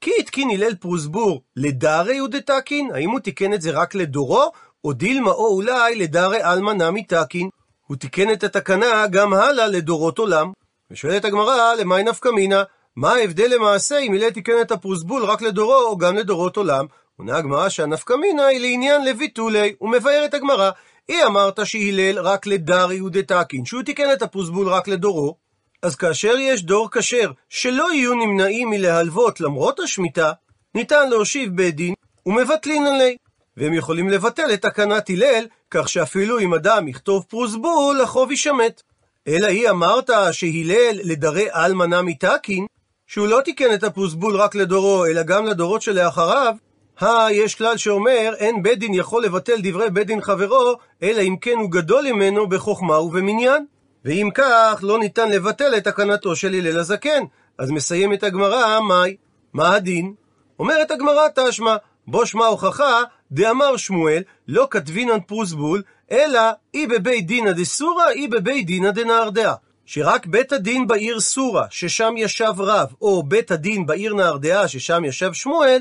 כי 0.05 0.11
התקין 0.19 0.51
הלל 0.51 0.75
פרוסבור 0.75 1.43
לדרי 1.57 2.21
ודתקין? 2.21 2.91
האם 2.95 3.11
הוא 3.11 3.21
תיקן 3.21 3.53
את 3.53 3.63
זה 3.63 3.71
רק 3.71 3.95
לדורו, 3.95 4.53
או 4.85 4.93
דילמה 4.93 5.31
או 5.31 5.47
אולי 5.47 5.97
לדרי 5.97 6.43
עלמא 6.43 6.71
נמי 6.71 7.05
תקין? 7.05 7.49
הוא 7.87 7.97
תיקן 7.97 8.33
את 8.33 8.45
התקנה 8.45 9.07
גם 9.11 9.35
הלאה 9.35 9.67
לדורות 9.67 10.19
עולם. 10.19 10.53
ושואלת 10.91 11.25
הגמרא, 11.25 11.75
למאי 11.75 12.03
נפקא 12.03 12.29
מינה? 12.29 12.63
מה 12.97 13.13
ההבדל 13.13 13.55
למעשה 13.55 13.99
אם 13.99 14.15
הלל 14.15 14.31
תיקן 14.31 14.61
את 14.61 14.73
הפרוסבול 14.73 15.25
רק 15.25 15.43
לדורו 15.43 15.75
או 15.75 15.99
גם 15.99 16.17
לדורות 16.17 16.57
עולם? 16.57 16.87
עונה 17.19 17.37
הגמרא 17.37 17.69
שהנפקא 17.69 18.15
מינה 18.15 18.47
היא 18.47 18.61
לעניין 18.61 19.05
לביטולי, 19.05 19.75
ומבארת 19.81 20.35
הגמרא, 20.35 20.71
היא 21.09 21.25
אמרת 21.27 21.67
שהלל 21.67 22.19
רק 22.19 22.47
לדרי 22.47 23.01
ודתקין, 23.01 23.65
שהוא 23.65 23.83
תיקן 23.83 24.13
את 24.13 24.23
הפרוסבול 24.23 24.69
רק 24.69 24.89
לדורו, 24.89 25.37
אז 25.85 25.97
כאשר 25.97 26.35
יש 26.39 26.63
דור 26.63 26.89
כשר 26.91 27.31
שלא 27.49 27.93
יהיו 27.93 28.15
נמנעים 28.15 28.71
מלהלוות 28.71 29.41
למרות 29.41 29.81
השמיטה, 29.81 30.33
ניתן 30.75 31.11
להושיב 31.11 31.57
בית 31.57 31.77
דין 31.77 31.95
ומבטלין 32.27 32.87
עלי. 32.87 33.17
והם 33.57 33.75
יכולים 33.75 34.09
לבטל 34.09 34.55
את 34.55 34.63
תקנת 34.63 35.11
הלל, 35.11 35.47
כך 35.71 35.89
שאפילו 35.89 36.39
אם 36.39 36.55
אדם 36.55 36.89
יכתוב 36.89 37.25
פרוסבול, 37.29 38.01
החוב 38.01 38.31
יישמט. 38.31 38.83
אלא 39.29 39.47
היא 39.47 39.71
אמרת 39.71 40.11
שהלל 40.33 41.01
לדרי 41.03 41.47
אלמנה 41.55 42.03
מתקין, 42.03 42.67
שהוא 43.07 43.27
לא 43.27 43.41
תיקן 43.45 43.75
את 43.75 43.85
הפרוסבול 43.85 44.37
רק 44.37 44.55
לדורו, 44.55 45.07
אלא 45.07 45.23
גם 45.23 45.47
לדורות 45.47 45.83
שלאחריו, 45.83 46.55
הא, 46.99 47.31
יש 47.31 47.55
כלל 47.55 47.77
שאומר, 47.77 48.35
אין 48.39 48.63
בית 48.63 48.79
דין 48.79 48.95
יכול 48.95 49.25
לבטל 49.25 49.61
דברי 49.63 49.91
בית 49.91 50.07
דין 50.07 50.21
חברו, 50.21 50.75
אלא 51.03 51.23
אם 51.23 51.37
כן 51.41 51.57
הוא 51.61 51.71
גדול 51.71 52.13
ממנו 52.13 52.49
בחוכמה 52.49 53.01
ובמניין. 53.01 53.67
ואם 54.05 54.29
כך, 54.35 54.81
לא 54.83 54.99
ניתן 54.99 55.31
לבטל 55.31 55.77
את 55.77 55.85
תקנתו 55.85 56.37
של 56.37 56.55
הלל 56.55 56.79
הזקן. 56.79 57.25
אז 57.59 57.71
מסיימת 57.71 58.23
הגמרא, 58.23 58.81
מאי? 58.81 59.17
מה 59.53 59.75
הדין? 59.75 60.15
אומרת 60.59 60.91
הגמרא 60.91 61.29
תשמע, 61.35 61.77
בו 62.07 62.27
שמע 62.27 62.47
הוכחה, 62.47 63.03
דאמר 63.33 63.77
שמואל, 63.77 64.23
לא 64.49 64.69
כתבינן 64.71 65.21
פרוסבול, 65.21 65.83
אלא 66.11 66.41
אי 66.75 66.87
בבית 66.87 67.27
דינא 67.27 67.53
דסורא, 67.53 68.09
אי 68.09 68.29
בבית 68.29 68.67
דינא 68.67 68.91
דנהרדעה. 68.91 69.55
שרק 69.87 70.27
בית 70.27 70.53
הדין 70.53 70.87
בעיר 70.87 71.21
סורה, 71.21 71.67
ששם 71.71 72.15
ישב 72.17 72.53
רב, 72.59 72.93
או 73.03 73.23
בית 73.23 73.51
הדין 73.51 73.87
בעיר 73.87 74.15
נהרדעה, 74.15 74.69
ששם 74.69 75.05
ישב 75.05 75.33
שמואל, 75.33 75.81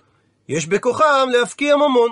יש 0.50 0.66
בכוחם 0.66 1.28
להפקיע 1.32 1.76
ממון. 1.76 2.10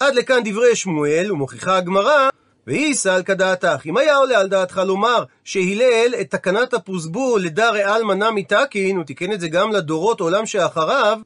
עד 0.00 0.14
לכאן 0.14 0.40
דברי 0.44 0.76
שמואל, 0.76 1.32
ומוכיחה 1.32 1.76
הגמרא, 1.76 2.28
והיא 2.68 2.94
סל 2.94 3.22
כדעתך. 3.22 3.86
אם 3.86 3.96
היה 3.96 4.16
עולה 4.16 4.38
על 4.38 4.48
דעתך 4.48 4.80
לומר 4.86 5.24
שהלל 5.44 6.14
את 6.20 6.30
תקנת 6.30 6.74
הפרוסבול 6.74 7.42
לדרי 7.42 7.82
עלמא 7.82 8.12
נמי 8.12 8.42
תקין, 8.42 8.96
הוא 8.96 9.04
תיקן 9.04 9.32
את 9.32 9.40
זה 9.40 9.48
גם 9.48 9.72
לדורות 9.72 10.20
עולם 10.20 10.46
שאחריו, 10.46 11.18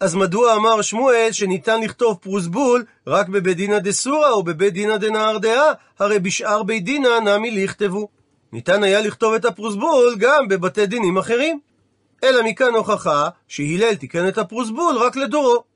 אז 0.00 0.14
מדוע 0.14 0.56
אמר 0.56 0.82
שמואל 0.82 1.28
שניתן 1.32 1.80
לכתוב 1.80 2.18
פרוסבול 2.22 2.84
רק 3.06 3.28
בבית 3.28 3.56
דינא 3.56 3.78
דסורא 3.78 4.30
או 4.30 4.42
בבית 4.42 4.72
דינא 4.72 4.96
דנהרדעה? 4.96 5.72
הרי 5.98 6.18
בשאר 6.18 6.62
בית 6.62 6.84
דינא 6.84 7.18
נמי 7.24 7.50
לכתבו. 7.50 8.08
ניתן 8.52 8.82
היה 8.82 9.00
לכתוב 9.00 9.34
את 9.34 9.44
הפרוסבול 9.44 10.16
גם 10.18 10.48
בבתי 10.48 10.86
דינים 10.86 11.18
אחרים. 11.18 11.60
אלא 12.24 12.42
מכאן 12.42 12.74
הוכחה 12.74 13.28
שהלל 13.48 13.94
תיקן 13.94 14.28
את 14.28 14.38
הפרוסבול 14.38 14.96
רק 14.98 15.16
לדורו. 15.16 15.75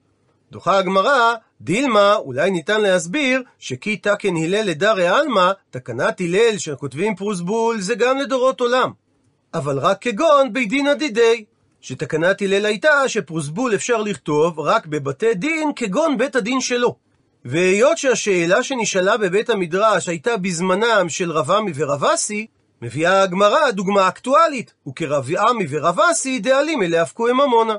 דוחה 0.52 0.78
הגמרא, 0.78 1.34
דילמה, 1.60 2.14
אולי 2.14 2.50
ניתן 2.50 2.80
להסביר 2.80 3.42
שכי 3.58 3.96
תקן 3.96 4.36
הלל 4.36 4.62
לדרי 4.62 5.08
עלמא, 5.08 5.50
תקנת 5.70 6.20
הלל 6.20 6.58
שכותבים 6.58 7.16
פרוסבול 7.16 7.80
זה 7.80 7.94
גם 7.94 8.18
לדורות 8.18 8.60
עולם. 8.60 8.90
אבל 9.54 9.78
רק 9.78 10.02
כגון 10.02 10.52
בית 10.52 10.68
דינא 10.68 10.94
דידי. 10.94 11.44
שתקנת 11.80 12.42
הלל 12.42 12.66
הייתה 12.66 13.08
שפרוסבול 13.08 13.74
אפשר 13.74 14.02
לכתוב 14.02 14.60
רק 14.60 14.86
בבתי 14.86 15.34
דין 15.34 15.70
כגון 15.76 16.18
בית 16.18 16.36
הדין 16.36 16.60
שלו. 16.60 16.96
והיות 17.44 17.98
שהשאלה 17.98 18.62
שנשאלה 18.62 19.16
בבית 19.16 19.50
המדרש 19.50 20.08
הייתה 20.08 20.36
בזמנם 20.36 21.08
של 21.08 21.32
רב 21.32 21.50
עמי 21.50 21.72
ורב 21.74 22.04
אסי, 22.04 22.46
מביאה 22.82 23.22
הגמרא 23.22 23.70
דוגמה 23.70 24.08
אקטואלית, 24.08 24.74
וכרב 24.88 25.28
עמי 25.48 25.66
ורב 25.70 26.00
אסי 26.00 26.38
דאלים 26.38 26.82
אליה 26.82 27.02
הפקו 27.02 27.24
ממונה. 27.34 27.74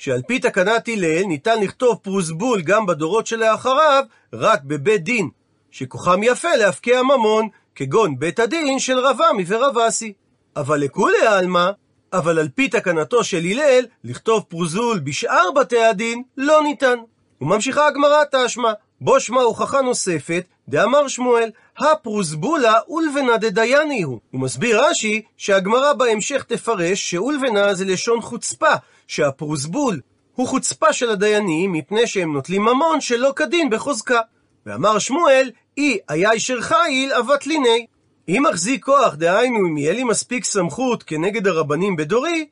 שעל 0.00 0.22
פי 0.26 0.38
תקנת 0.38 0.88
הלל 0.88 1.22
ניתן 1.22 1.60
לכתוב 1.60 1.98
פרוסבול 2.02 2.62
גם 2.62 2.86
בדורות 2.86 3.26
שלאחריו, 3.26 4.04
רק 4.32 4.62
בבית 4.64 5.04
דין, 5.04 5.28
שכוחם 5.70 6.20
יפה 6.22 6.56
להפקיע 6.56 7.02
ממון, 7.02 7.48
כגון 7.74 8.18
בית 8.18 8.38
הדין 8.38 8.78
של 8.78 8.98
רב 8.98 9.18
עמי 9.30 9.44
ורב 9.46 9.78
אסי. 9.78 10.12
אבל 10.56 10.80
לכולי 10.80 11.26
עלמא, 11.26 11.70
אבל 12.12 12.38
על 12.38 12.48
פי 12.48 12.68
תקנתו 12.68 13.24
של 13.24 13.36
הלל, 13.36 13.84
לכתוב 14.04 14.44
פרוזול 14.48 14.98
בשאר 14.98 15.50
בתי 15.56 15.84
הדין 15.84 16.22
לא 16.36 16.62
ניתן. 16.62 16.98
וממשיכה 17.40 17.86
הגמרא 17.86 18.22
תשמע, 18.32 18.72
בו 19.00 19.20
שמע 19.20 19.40
הוכחה 19.40 19.80
נוספת, 19.80 20.44
דאמר 20.68 21.08
שמואל, 21.08 21.50
הפרוזבולה 21.80 22.74
אולבנה 22.88 23.36
דדייני 23.36 24.02
הוא. 24.02 24.18
הוא 24.30 24.40
מסביר 24.40 24.84
רש"י 24.84 25.22
שהגמרא 25.36 25.92
בהמשך 25.92 26.42
תפרש 26.42 27.10
שאולבנה 27.10 27.74
זה 27.74 27.84
לשון 27.84 28.20
חוצפה, 28.20 28.74
שהפרוזבול 29.08 30.00
הוא 30.34 30.48
חוצפה 30.48 30.92
של 30.92 31.10
הדיינים 31.10 31.72
מפני 31.72 32.06
שהם 32.06 32.32
נוטלים 32.32 32.62
ממון 32.62 33.00
שלא 33.00 33.32
כדין 33.36 33.70
בחוזקה. 33.70 34.20
ואמר 34.66 34.98
שמואל, 34.98 35.50
אי 35.78 35.98
היה 36.08 36.32
אישר 36.32 36.60
חיל 36.60 37.12
אבת 37.12 37.46
ליני. 37.46 37.86
אם 38.28 38.46
אחזיק 38.46 38.84
כוח, 38.84 39.14
דהיינו 39.14 39.58
אם 39.68 39.78
יהיה 39.78 39.92
לי 39.92 40.04
מספיק 40.04 40.44
סמכות 40.44 41.02
כנגד 41.02 41.46
הרבנים 41.46 41.96
בדורי, 41.96 42.46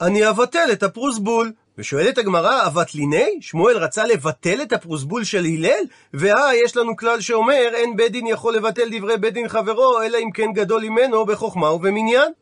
אני 0.00 0.28
אבטל 0.28 0.68
את 0.72 0.82
הפרוסבול. 0.82 1.52
ושואלת 1.78 2.18
הגמרא, 2.18 2.66
אבת 2.66 2.94
ליני? 2.94 3.38
שמואל 3.40 3.76
רצה 3.76 4.06
לבטל 4.06 4.62
את 4.62 4.72
הפרוסבול 4.72 5.24
של 5.24 5.44
הלל? 5.44 5.84
והא, 6.14 6.54
יש 6.64 6.76
לנו 6.76 6.96
כלל 6.96 7.20
שאומר, 7.20 7.70
אין 7.74 7.96
בית 7.96 8.12
דין 8.12 8.26
יכול 8.26 8.56
לבטל 8.56 8.88
דברי 8.98 9.16
בית 9.16 9.34
דין 9.34 9.48
חברו, 9.48 10.02
אלא 10.02 10.18
אם 10.18 10.30
כן 10.30 10.52
גדול 10.52 10.82
ממנו 10.82 11.26
בחוכמה 11.26 11.72
ובמניין. 11.72 12.32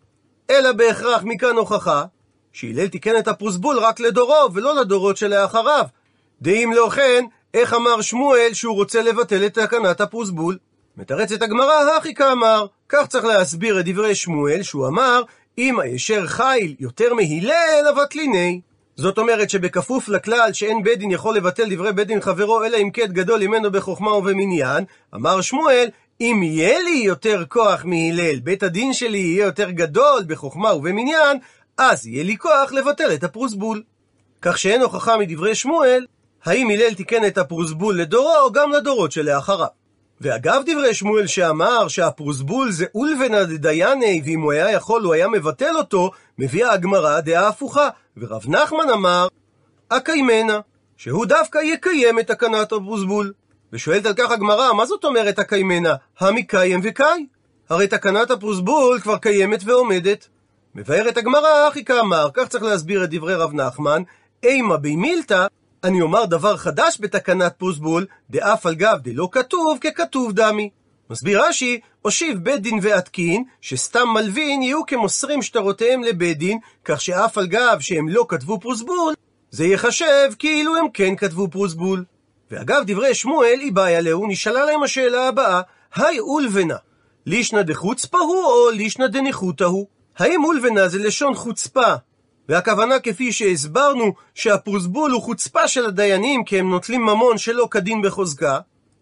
אלא 0.51 0.73
בהכרח 0.73 1.23
מכאן 1.25 1.57
הוכחה, 1.57 2.05
שהלל 2.53 2.87
תיקן 2.87 3.19
את 3.19 3.29
הפרוסבול 3.29 3.79
רק 3.79 4.01
לדורו, 4.01 4.55
ולא 4.55 4.81
לדורות 4.81 5.17
שלאחריו. 5.17 5.85
דאם 6.43 6.73
לא 6.75 6.89
כן, 6.95 7.25
איך 7.55 7.75
אמר 7.75 8.01
שמואל 8.01 8.51
שהוא 8.53 8.75
רוצה 8.75 9.03
לבטל 9.03 9.47
את 9.47 9.59
תקנת 9.59 10.01
הפרוסבול? 10.01 10.59
מתרצת 10.97 11.43
הגמרא, 11.43 11.97
הכי 11.99 12.15
כאמר. 12.15 12.67
כך 12.89 13.07
צריך 13.07 13.25
להסביר 13.25 13.81
את 13.81 13.85
דברי 13.85 14.15
שמואל, 14.15 14.63
שהוא 14.63 14.87
אמר, 14.87 15.23
אם 15.59 15.81
הישר 15.81 16.27
חיל 16.27 16.75
יותר 16.79 17.15
מהלל, 17.15 17.87
אבת 17.91 18.15
ליני. 18.15 18.61
זאת 18.97 19.19
אומרת 19.19 19.51
שבכפוף 19.51 20.09
לכלל 20.09 20.53
שאין 20.53 20.83
בית 20.83 20.99
דין 20.99 21.11
יכול 21.11 21.37
לבטל 21.37 21.75
דברי 21.75 21.93
בית 21.93 22.07
דין 22.07 22.21
חברו, 22.21 22.65
אלא 22.65 22.77
אם 22.77 22.91
כן 22.91 23.07
גדול 23.07 23.47
ממנו 23.47 23.71
בחוכמה 23.71 24.13
ובמניין, 24.13 24.85
אמר 25.15 25.41
שמואל, 25.41 25.89
אם 26.21 26.41
יהיה 26.43 26.79
לי 26.83 27.03
יותר 27.05 27.45
כוח 27.49 27.85
מהלל, 27.85 28.41
בית 28.41 28.63
הדין 28.63 28.93
שלי 28.93 29.19
יהיה 29.19 29.47
יותר 29.47 29.71
גדול 29.71 30.23
בחוכמה 30.27 30.75
ובמניין, 30.75 31.39
אז 31.79 32.07
יהיה 32.07 32.25
לי 32.25 32.37
כוח 32.37 32.73
לבטל 32.73 33.15
את 33.15 33.25
הפרוסבול. 33.25 33.83
כך 34.43 34.59
שאין 34.59 34.83
הוכחה 34.83 35.17
מדברי 35.17 35.55
שמואל, 35.55 36.07
האם 36.45 36.71
הלל 36.71 36.95
תיקן 36.95 37.27
את 37.27 37.39
הפרוסבול 37.39 38.01
לדורו 38.01 38.37
או 38.45 38.53
גם 38.53 38.71
לדורות 38.71 39.13
שלאחריו. 39.13 39.82
ואגב 40.23 40.63
דברי 40.67 40.95
שמואל 40.95 41.27
שאמר 41.27 41.89
שהפרוסבול 41.89 42.71
זה 42.71 42.85
אולבנא 42.95 43.43
דדייני, 43.43 44.23
ואם 44.25 44.41
הוא 44.41 44.53
היה 44.53 44.71
יכול 44.71 45.03
הוא 45.03 45.15
היה 45.15 45.29
מבטל 45.29 45.77
אותו, 45.77 46.11
מביאה 46.39 46.73
הגמרא 46.73 47.21
דעה 47.21 47.49
הפוכה. 47.49 47.89
ורב 48.17 48.43
נחמן 48.49 48.91
אמר, 48.93 49.29
אקיימנה, 49.89 50.61
שהוא 50.97 51.27
דווקא 51.27 51.59
יקיים 51.59 52.19
את 52.19 52.27
תקנת 52.27 52.73
הפרוסבול. 52.73 53.33
ושואלת 53.73 54.07
על 54.07 54.15
כך 54.15 54.31
הגמרא, 54.31 54.73
מה 54.73 54.87
זאת 54.87 55.05
אומרת 55.05 55.39
אקיימנה? 55.39 55.95
המקיים 56.21 56.81
וקאי? 56.83 57.27
הרי 57.69 57.87
תקנת 57.87 58.31
הפרוסבול 58.31 59.01
כבר 59.01 59.17
קיימת 59.19 59.61
ועומדת. 59.65 60.29
מבארת 60.75 61.17
הגמרא, 61.17 61.69
אחי 61.69 61.85
כאמר, 61.85 62.29
כך 62.35 62.49
צריך 62.49 62.65
להסביר 62.65 63.05
את 63.05 63.11
דברי 63.11 63.35
רב 63.35 63.55
נחמן, 63.55 64.03
אימה 64.43 64.77
בי 64.77 64.97
מילתא, 64.97 65.47
אני 65.85 66.01
אומר 66.01 66.25
דבר 66.25 66.57
חדש 66.57 66.99
בתקנת 67.01 67.55
פוסבול, 67.59 68.07
דאף 68.31 68.67
על 68.67 68.75
גב 68.75 68.99
דלא 69.03 69.29
כתוב 69.33 69.79
ככתוב 69.81 70.33
דמי. 70.33 70.71
מסביר 71.11 71.45
רש"י, 71.45 71.81
הושיב 72.03 72.39
בית 72.39 72.63
דין 72.63 72.79
ועתקין, 72.83 73.45
שסתם 73.61 74.09
מלווין 74.15 74.63
יהיו 74.63 74.87
כמוסרים 74.87 75.43
שטרותיהם 75.43 76.03
לבית 76.03 76.39
דין, 76.39 76.59
כך 76.85 77.01
שאף 77.01 77.39
על 77.39 77.47
גב 77.47 77.77
שהם 77.81 78.09
לא 78.09 78.27
כתבו 78.29 78.61
פרוסבול, 78.61 79.15
זה 79.51 79.65
ייחשב 79.65 80.31
כאילו 80.39 80.77
הם 80.77 80.87
כן 80.95 81.17
כתבו 81.17 81.49
פרוסבול. 81.49 82.05
ואגב 82.51 82.83
דברי 82.87 83.15
שמואל, 83.15 83.59
היא 83.61 83.73
בעיה 83.73 84.01
להו, 84.01 84.27
נשאלה 84.27 84.65
להם 84.65 84.83
השאלה 84.83 85.29
הבאה, 85.29 85.61
היי 85.95 86.19
אולבנה, 86.19 86.77
לישנא 87.27 87.63
דחוצפה 87.63 88.19
הוא 88.19 88.45
או 88.45 88.71
לישנא 88.71 89.07
דניחותא 89.07 89.65
הוא? 89.65 89.87
האם 90.19 90.45
אולבנה 90.45 90.89
זה 90.89 90.99
לשון 90.99 91.35
חוצפה, 91.35 91.95
והכוונה 92.49 92.99
כפי 92.99 93.33
שהסברנו 93.33 94.13
שהפרוסבול 94.35 95.11
הוא 95.11 95.23
חוצפה 95.23 95.69
של 95.69 95.87
הדיינים 95.87 96.45
כי 96.45 96.59
הם 96.59 96.71
נוטלים 96.71 97.03
ממון 97.03 97.39
שלא 97.39 97.69
כדין 97.71 98.03
בחוזקה, 98.03 98.59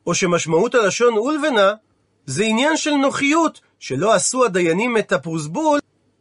או 0.06 0.14
שמשמעות 0.14 0.74
הלשון 0.74 1.16
אולבנה 1.16 1.74
זה 2.26 2.44
עניין 2.44 2.76
של 2.76 2.90
נוחיות, 2.90 3.60
שלא 3.78 4.14
עשו 4.14 4.44
הדיינים 4.44 4.96
את 4.96 5.12
הפרוסבול, 5.12 5.78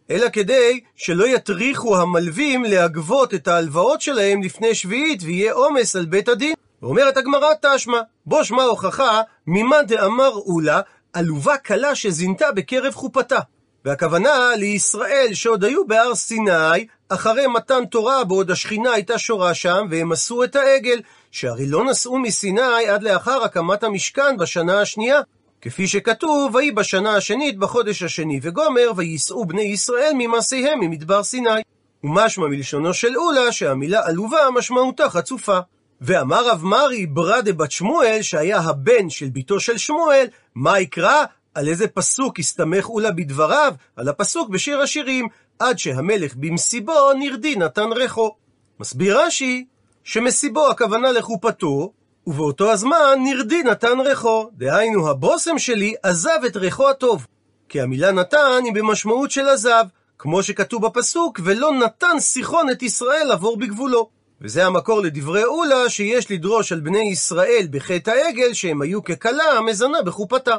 אלא 0.10 0.30
כדי 0.30 0.80
שלא 0.96 1.26
יטריחו 1.28 1.98
המלווים 1.98 2.64
להגבות 2.64 3.34
את 3.34 3.48
ההלוואות 3.48 4.02
שלהם 4.02 4.44
לפני 4.44 4.76
שביעית 4.76 5.24
ויהיה 5.24 5.54
עומס 5.54 5.96
על 5.96 6.06
בית 6.06 6.30
הדין. 6.30 6.54
ואומרת 6.82 7.18
הגמרא 7.18 7.54
תשמע, 7.62 8.02
בו 8.26 8.46
שמע 8.46 8.64
הוכחה 8.64 9.22
ממה 9.48 9.84
דאמר 9.84 10.32
אולה, 10.36 10.82
עלובה 11.14 11.58
קלה 11.58 11.96
שזינתה 11.96 12.52
בקרב 12.52 12.94
חופתה. 12.94 13.40
והכוונה 13.86 14.56
לישראל 14.58 15.30
שעוד 15.34 15.64
היו 15.64 15.88
בהר 15.88 16.16
סיני, 16.16 16.88
אחרי 17.10 17.48
מתן 17.48 17.86
תורה 17.86 18.24
בעוד 18.24 18.52
השכינה 18.52 18.92
הייתה 18.92 19.18
שורה 19.18 19.54
שם, 19.54 19.88
והם 19.90 20.12
עשו 20.12 20.44
את 20.44 20.56
העגל, 20.56 21.00
שהרי 21.32 21.68
לא 21.68 21.86
נסעו 21.86 22.20
מסיני 22.20 22.88
עד 22.90 23.04
לאחר 23.04 23.44
הקמת 23.44 23.84
המשכן 23.84 24.38
בשנה 24.38 24.82
השנייה. 24.82 25.22
כפי 25.62 25.88
שכתוב, 25.88 26.56
ויהי 26.56 26.72
בשנה 26.72 27.16
השנית 27.16 27.58
בחודש 27.58 28.04
השני 28.04 28.40
וגומר, 28.44 28.92
וייסעו 28.96 29.46
בני 29.46 29.62
ישראל 29.62 30.12
ממעשיהם 30.16 30.80
ממדבר 30.80 31.24
סיני. 31.24 31.62
ומשמע 32.04 32.48
מלשונו 32.48 32.94
של 32.94 33.18
אולה 33.18 33.52
שהמילה 33.52 34.06
עלובה 34.06 34.40
משמעותה 34.56 35.10
חצופה. 35.10 35.60
ואמר 36.02 36.50
רב 36.50 36.64
מרי 36.64 37.06
ברדה 37.06 37.54
בת 37.54 37.72
שמואל, 37.72 38.22
שהיה 38.22 38.60
הבן 38.60 39.10
של 39.10 39.30
בתו 39.34 39.60
של 39.60 39.78
שמואל, 39.78 40.28
מה 40.56 40.80
יקרא? 40.80 41.24
על 41.54 41.68
איזה 41.68 41.88
פסוק 41.88 42.40
הסתמך 42.40 42.90
אולה 42.90 43.12
בדבריו? 43.12 43.74
על 43.96 44.10
הפסוק 44.10 44.50
בשיר 44.50 44.82
השירים, 44.82 45.28
עד 45.60 45.80
שהמלך 45.80 46.36
במסיבו 46.36 47.14
נרדי 47.14 47.56
נתן 47.56 47.92
ריחו. 47.92 48.36
מסביר 48.80 49.22
רש"י, 49.22 49.66
שמסיבו 50.04 50.70
הכוונה 50.70 51.12
לחופתו, 51.12 51.92
ובאותו 52.28 52.72
הזמן 52.72 53.20
נרדי 53.24 53.64
נתן 53.64 54.00
ריחו, 54.00 54.50
דהיינו 54.54 55.10
הבושם 55.10 55.60
שלי 55.60 55.94
עזב 56.04 56.40
את 56.46 56.56
ריחו 56.58 56.90
הטוב. 56.90 57.26
כי 57.70 57.82
המילה 57.82 58.12
נתן 58.12 58.62
היא 58.64 58.74
במשמעות 58.74 59.32
של 59.32 59.48
עזב, 59.48 59.86
כמו 60.18 60.44
שכתוב 60.44 60.86
בפסוק, 60.86 61.40
ולא 61.44 61.72
נתן 61.72 62.20
סיחון 62.20 62.70
את 62.70 62.84
ישראל 62.84 63.32
עבור 63.32 63.58
בגבולו. 63.58 64.10
וזה 64.42 64.66
המקור 64.66 65.02
לדברי 65.02 65.44
אולה 65.44 65.90
שיש 65.90 66.32
לדרוש 66.32 66.72
על 66.72 66.80
בני 66.80 67.10
ישראל 67.12 67.68
בחטא 67.72 68.12
העגל 68.12 68.54
שהם 68.54 68.82
היו 68.82 69.04
ככלה 69.04 69.44
המזנה 69.44 70.02
בחופתה. 70.02 70.56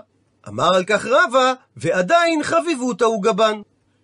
אמר 0.49 0.75
על 0.75 0.85
כך 0.85 1.07
רבא, 1.07 1.53
ועדיין 1.77 2.43
חביבותא 2.43 3.05
הוא 3.05 3.23
גבן. 3.23 3.61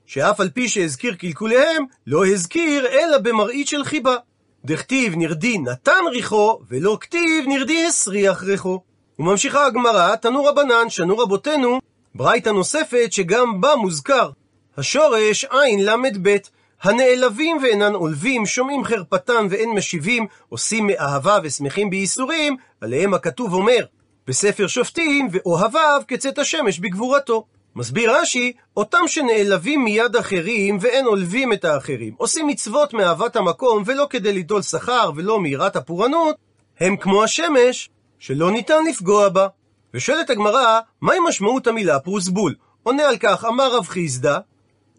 שאף 0.07 0.41
על 0.41 0.51
פי 0.51 0.69
שהזכיר 0.69 1.15
קלקוליהם, 1.15 1.85
לא 2.07 2.27
הזכיר 2.27 2.87
אלא 2.87 3.19
במראית 3.19 3.69
של 3.69 3.85
חיבה. 3.85 4.17
דכתיב 4.65 5.15
נרדי 5.17 5.59
נתן 5.59 6.05
ריחו, 6.13 6.61
ולא 6.69 6.99
כתיב 7.01 7.45
נרדי 7.49 7.85
הסריח 7.87 8.43
ריחו. 8.43 8.81
וממשיכה 9.19 9.67
הגמרא, 9.67 10.17
תנו 10.17 10.45
רבנן, 10.45 10.89
שנו 10.91 11.19
רבותינו, 11.19 11.81
ברייתא 12.15 12.51
נוספת 12.51 13.13
שגם 13.13 13.61
בה 13.61 13.77
מוזכר. 13.77 14.31
השורש 14.77 15.45
עין 15.45 15.85
ל"ב, 15.85 16.37
הנעלבים 16.83 17.57
ואינן 17.63 17.95
עולבים, 17.95 18.47
שומעים 18.47 18.85
חרפתם 18.85 19.47
ואין 19.51 19.71
משיבים, 19.71 20.27
עושים 20.49 20.87
מאהבה 20.87 21.39
ושמחים 21.43 21.91
בייסורים, 21.91 22.57
עליהם 22.81 23.15
הכתוב 23.15 23.55
אומר, 23.55 23.85
בספר 24.27 24.67
שופטים, 24.67 25.29
ואוהביו 25.33 26.03
כצאת 26.09 26.39
השמש 26.39 26.79
בגבורתו. 26.79 27.45
מסביר 27.77 28.17
רש"י, 28.17 28.53
אותם 28.77 28.99
שנעלבים 29.07 29.85
מיד 29.85 30.17
אחרים 30.17 30.79
ואין 30.81 31.07
עולבים 31.07 31.53
את 31.53 31.65
האחרים, 31.65 32.15
עושים 32.17 32.47
מצוות 32.47 32.95
מאהבת 32.95 33.37
המקום 33.37 33.83
ולא 33.87 34.07
כדי 34.11 34.33
ליטול 34.33 34.63
שכר 34.63 35.11
ולא 35.17 35.41
מיראת 35.41 35.77
הפורענות, 35.77 36.37
הם 36.81 36.97
כמו 36.97 37.25
השמש, 37.25 37.91
שלא 38.19 38.51
ניתן 38.51 38.85
לפגוע 38.89 39.29
בה. 39.29 39.47
ושואלת 39.95 40.31
הגמרא, 40.31 40.81
מהי 41.01 41.19
משמעות 41.29 41.67
המילה 41.67 42.01
פרוסבול? 42.01 42.55
עונה 42.83 43.09
על 43.09 43.17
כך, 43.17 43.45
אמר 43.45 43.77
רב 43.77 43.87
חיסדא, 43.87 44.39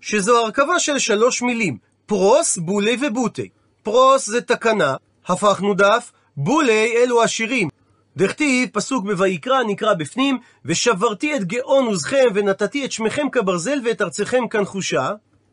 שזו 0.01 0.37
הרכבה 0.37 0.79
של 0.79 0.99
שלוש 0.99 1.41
מילים, 1.41 1.77
פרוס, 2.05 2.57
בולי 2.57 2.97
ובוטי. 3.01 3.49
פרוס 3.83 4.25
זה 4.29 4.41
תקנה, 4.41 4.95
הפכנו 5.27 5.73
דף, 5.73 6.11
בולי 6.37 6.93
אלו 6.97 7.23
השירים, 7.23 7.69
דכתיב, 8.17 8.69
פסוק 8.73 9.05
בויקרא 9.05 9.63
נקרא 9.63 9.93
בפנים, 9.93 10.37
ושברתי 10.65 11.35
את 11.35 11.43
גאון 11.43 11.85
עוזכם 11.85 12.25
ונתתי 12.33 12.85
את 12.85 12.91
שמכם 12.91 13.29
כברזל 13.31 13.79
ואת 13.85 14.01
ארצכם 14.01 14.47
כנחושה, 14.47 15.11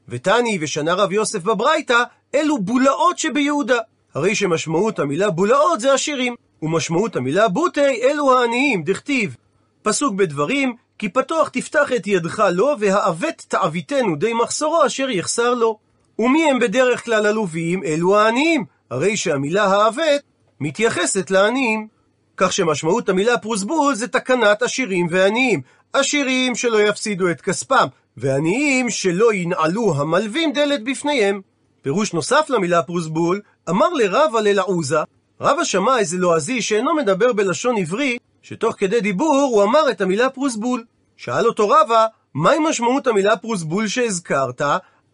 ותני 0.08 0.58
ושנה 0.60 0.94
רב 0.94 1.12
יוסף 1.12 1.42
בברייתא, 1.42 2.02
אלו 2.34 2.58
בולאות 2.58 3.18
שביהודה. 3.18 3.78
הרי 4.14 4.34
שמשמעות 4.34 4.98
המילה 4.98 5.30
בולאות 5.30 5.80
זה 5.80 5.92
השירים, 5.92 6.34
ומשמעות 6.62 7.16
המילה 7.16 7.48
בוטי 7.48 8.02
אלו 8.02 8.38
העניים, 8.38 8.82
דכתיב. 8.82 9.36
פסוק 9.82 10.14
בדברים, 10.14 10.74
כי 10.98 11.08
פתוח 11.08 11.48
תפתח 11.48 11.92
את 11.96 12.06
ידך 12.06 12.44
לו, 12.52 12.74
והעוות 12.78 13.44
תעביתנו 13.48 14.16
די 14.16 14.32
מחסורו 14.32 14.86
אשר 14.86 15.10
יחסר 15.10 15.54
לו. 15.54 15.78
ומי 16.18 16.50
הם 16.50 16.58
בדרך 16.58 17.04
כלל 17.04 17.26
עלובים? 17.26 17.84
אלו 17.84 18.18
העניים. 18.18 18.64
הרי 18.90 19.16
שהמילה 19.16 19.64
העוות 19.64 20.22
מתייחסת 20.60 21.30
לעניים. 21.30 21.93
כך 22.36 22.52
שמשמעות 22.52 23.08
המילה 23.08 23.38
פרוסבול 23.38 23.94
זה 23.94 24.08
תקנת 24.08 24.62
עשירים 24.62 25.06
ועניים. 25.10 25.60
עשירים 25.92 26.54
שלא 26.54 26.80
יפסידו 26.80 27.30
את 27.30 27.40
כספם, 27.40 27.86
ועניים 28.16 28.90
שלא 28.90 29.34
ינעלו 29.34 29.94
המלווים 29.96 30.52
דלת 30.52 30.84
בפניהם. 30.84 31.40
פירוש 31.82 32.12
נוסף 32.12 32.46
למילה 32.50 32.82
פרוסבול, 32.82 33.40
אמר 33.70 33.88
לרבא 33.88 34.40
ללעוזה, 34.40 34.98
רבא 35.40 35.64
שמע 35.64 35.98
איזה 35.98 36.16
לועזי 36.16 36.62
שאינו 36.62 36.94
מדבר 36.94 37.32
בלשון 37.32 37.76
עברי, 37.76 38.18
שתוך 38.42 38.74
כדי 38.78 39.00
דיבור 39.00 39.36
הוא 39.36 39.62
אמר 39.62 39.90
את 39.90 40.00
המילה 40.00 40.30
פרוסבול. 40.30 40.84
שאל 41.16 41.46
אותו 41.46 41.68
רבא, 41.68 42.06
מהי 42.34 42.58
משמעות 42.58 43.06
המילה 43.06 43.36
פרוסבול 43.36 43.88
שהזכרת? 43.88 44.62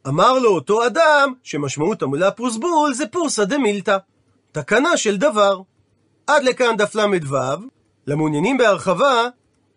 אמר 0.08 0.38
לו 0.38 0.50
אותו 0.50 0.86
אדם, 0.86 1.32
שמשמעות 1.42 2.02
המילה 2.02 2.30
פרוסבול 2.30 2.94
זה 2.94 3.06
פורסא 3.06 3.44
דמילתא. 3.44 3.96
תקנה 4.52 4.96
של 4.96 5.16
דבר. 5.16 5.60
עד 6.30 6.44
לכאן 6.44 6.76
דף 6.76 6.94
ל"ו, 6.94 7.36
למעוניינים 8.06 8.58
בהרחבה, 8.58 9.26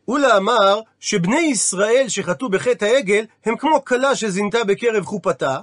אולה 0.07 0.37
אמר 0.37 0.79
שבני 0.99 1.39
ישראל 1.39 2.05
שחטאו 2.07 2.49
בחטא 2.49 2.85
העגל 2.85 3.25
הם 3.45 3.57
כמו 3.57 3.85
כלה 3.85 4.15
שזינתה 4.15 4.63
בקרב 4.63 5.05
חופתה, 5.05 5.57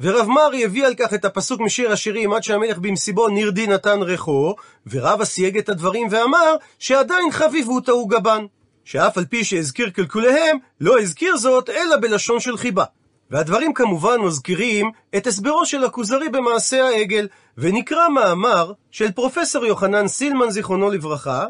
ורב 0.00 0.28
מרי 0.28 0.64
הביא 0.64 0.86
על 0.86 0.94
כך 0.94 1.14
את 1.14 1.24
הפסוק 1.24 1.60
משיר 1.60 1.92
השירים 1.92 2.32
עד 2.32 2.42
שהמלך 2.42 2.78
במסיבו 2.78 3.28
נרדי 3.28 3.66
נתן 3.66 4.02
ריחו, 4.02 4.54
ורבא 4.90 5.24
סייג 5.24 5.58
את 5.58 5.68
הדברים 5.68 6.08
ואמר 6.10 6.56
שעדיין 6.78 7.30
חביבותא 7.30 7.90
הוא 7.90 8.10
גבן, 8.10 8.44
שאף 8.84 9.18
על 9.18 9.24
פי 9.24 9.44
שהזכיר 9.44 9.90
קלקוליהם, 9.90 10.58
לא 10.80 11.00
הזכיר 11.00 11.36
זאת 11.36 11.70
אלא 11.70 11.96
בלשון 11.96 12.40
של 12.40 12.56
חיבה. 12.56 12.84
והדברים 13.30 13.74
כמובן 13.74 14.20
מזכירים 14.20 14.90
את 15.16 15.26
הסברו 15.26 15.66
של 15.66 15.84
הכוזרי 15.84 16.28
במעשה 16.28 16.84
העגל, 16.84 17.28
ונקרא 17.58 18.08
מאמר 18.08 18.72
של 18.90 19.12
פרופסור 19.12 19.66
יוחנן 19.66 20.08
סילמן 20.08 20.50
זיכרונו 20.50 20.90
לברכה, 20.90 21.46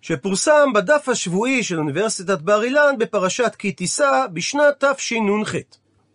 שפורסם 0.00 0.72
בדף 0.74 1.08
השבועי 1.08 1.62
של 1.62 1.78
אוניברסיטת 1.78 2.40
בר 2.40 2.62
אילן 2.62 2.94
בפרשת 2.98 3.54
כי 3.58 3.72
תישא 3.72 4.26
בשנת 4.32 4.84
תשנ"ח. 4.84 5.54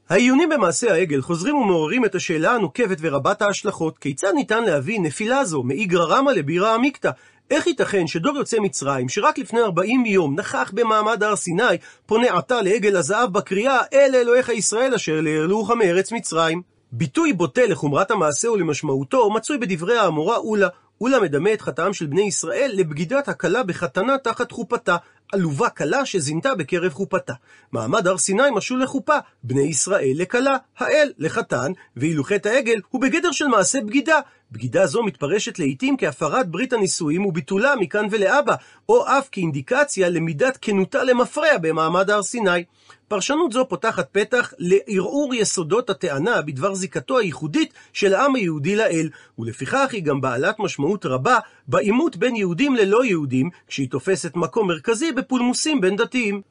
העיונים 0.09 0.49
במעשה 0.49 0.93
העגל 0.93 1.21
חוזרים 1.21 1.55
ומעוררים 1.55 2.05
את 2.05 2.15
השאלה 2.15 2.51
הנוקבת 2.51 2.97
ורבת 3.01 3.41
ההשלכות, 3.41 3.97
כיצד 3.97 4.31
ניתן 4.35 4.63
להביא 4.63 4.99
נפילה 4.99 5.45
זו 5.45 5.63
מאיגרא 5.63 6.05
רמא 6.05 6.31
לבירא 6.31 6.73
עמיקתא, 6.73 7.09
איך 7.51 7.67
ייתכן 7.67 8.07
שדור 8.07 8.37
יוצא 8.37 8.59
מצרים, 8.59 9.09
שרק 9.09 9.37
לפני 9.37 9.61
40 9.61 10.05
יום 10.05 10.39
נכח 10.39 10.71
במעמד 10.73 11.23
הר 11.23 11.35
סיני, 11.35 11.63
פונה 12.05 12.37
עתה 12.37 12.61
לעגל 12.61 12.95
הזהב 12.95 13.33
בקריאה, 13.33 13.79
אלה 13.93 14.17
אלוהיך 14.17 14.49
ישראל 14.49 14.93
אשר 14.93 15.15
העלוך 15.15 15.71
מארץ 15.71 16.11
מצרים. 16.11 16.61
ביטוי 16.91 17.33
בוטה 17.33 17.65
לחומרת 17.65 18.11
המעשה 18.11 18.51
ולמשמעותו 18.51 19.29
מצוי 19.29 19.57
בדברי 19.57 19.97
האמורה 19.97 20.37
אולה. 20.37 20.67
אולה 21.01 21.19
מדמה 21.19 21.53
את 21.53 21.61
חטאם 21.61 21.93
של 21.93 22.05
בני 22.05 22.21
ישראל 22.21 22.71
לבגידת 22.73 23.27
הכלה 23.27 23.63
בחתנה 23.63 24.17
תחת 24.17 24.51
חופתה, 24.51 24.97
עלובה 25.31 25.69
כלה 25.69 26.05
שזינתה 26.05 26.55
בקרב 26.55 26.93
חופתה. 26.93 27.33
מעמד 27.71 28.07
הר 28.07 28.17
סיני 28.17 28.43
משול 28.55 28.83
לחופה, 28.83 29.17
בני 29.43 29.61
ישראל 29.61 30.13
לכלה, 30.15 30.57
האל 30.77 31.11
לחתן, 31.17 31.71
ואילו 31.97 32.23
חטא 32.23 32.49
העגל 32.49 32.81
הוא 32.89 33.01
בגדר 33.01 33.31
של 33.31 33.47
מעשה 33.47 33.81
בגידה. 33.81 34.19
בגידה 34.51 34.85
זו 34.85 35.03
מתפרשת 35.03 35.59
לעיתים 35.59 35.97
כהפרת 35.97 36.49
ברית 36.49 36.73
הנישואים 36.73 37.25
וביטולה 37.25 37.75
מכאן 37.75 38.07
ולהבא, 38.11 38.55
או 38.89 39.07
אף 39.07 39.29
כאינדיקציה 39.31 40.09
למידת 40.09 40.57
כנותה 40.61 41.03
למפרע 41.03 41.57
במעמד 41.61 42.09
הר 42.09 42.23
סיני. 42.23 42.63
פרשנות 43.07 43.51
זו 43.51 43.65
פותחת 43.69 44.09
פתח 44.11 44.53
לערעור 44.57 45.35
יסודות 45.35 45.89
הטענה 45.89 46.41
בדבר 46.41 46.73
זיקתו 46.73 47.17
הייחודית 47.17 47.73
של 47.93 48.13
העם 48.13 48.35
היהודי 48.35 48.75
לאל, 48.75 49.09
ולפיכך 49.39 49.89
היא 49.91 50.03
גם 50.03 50.21
בעלת 50.21 50.55
משמעות 50.59 51.05
רבה 51.05 51.37
בעימות 51.67 52.17
בין 52.17 52.35
יהודים 52.35 52.75
ללא 52.75 53.05
יהודים, 53.05 53.49
כשהיא 53.67 53.89
תופסת 53.89 54.35
מקום 54.35 54.67
מרכזי 54.67 55.11
בפולמוסים 55.11 55.81
בין 55.81 55.95
דתיים. 55.95 56.41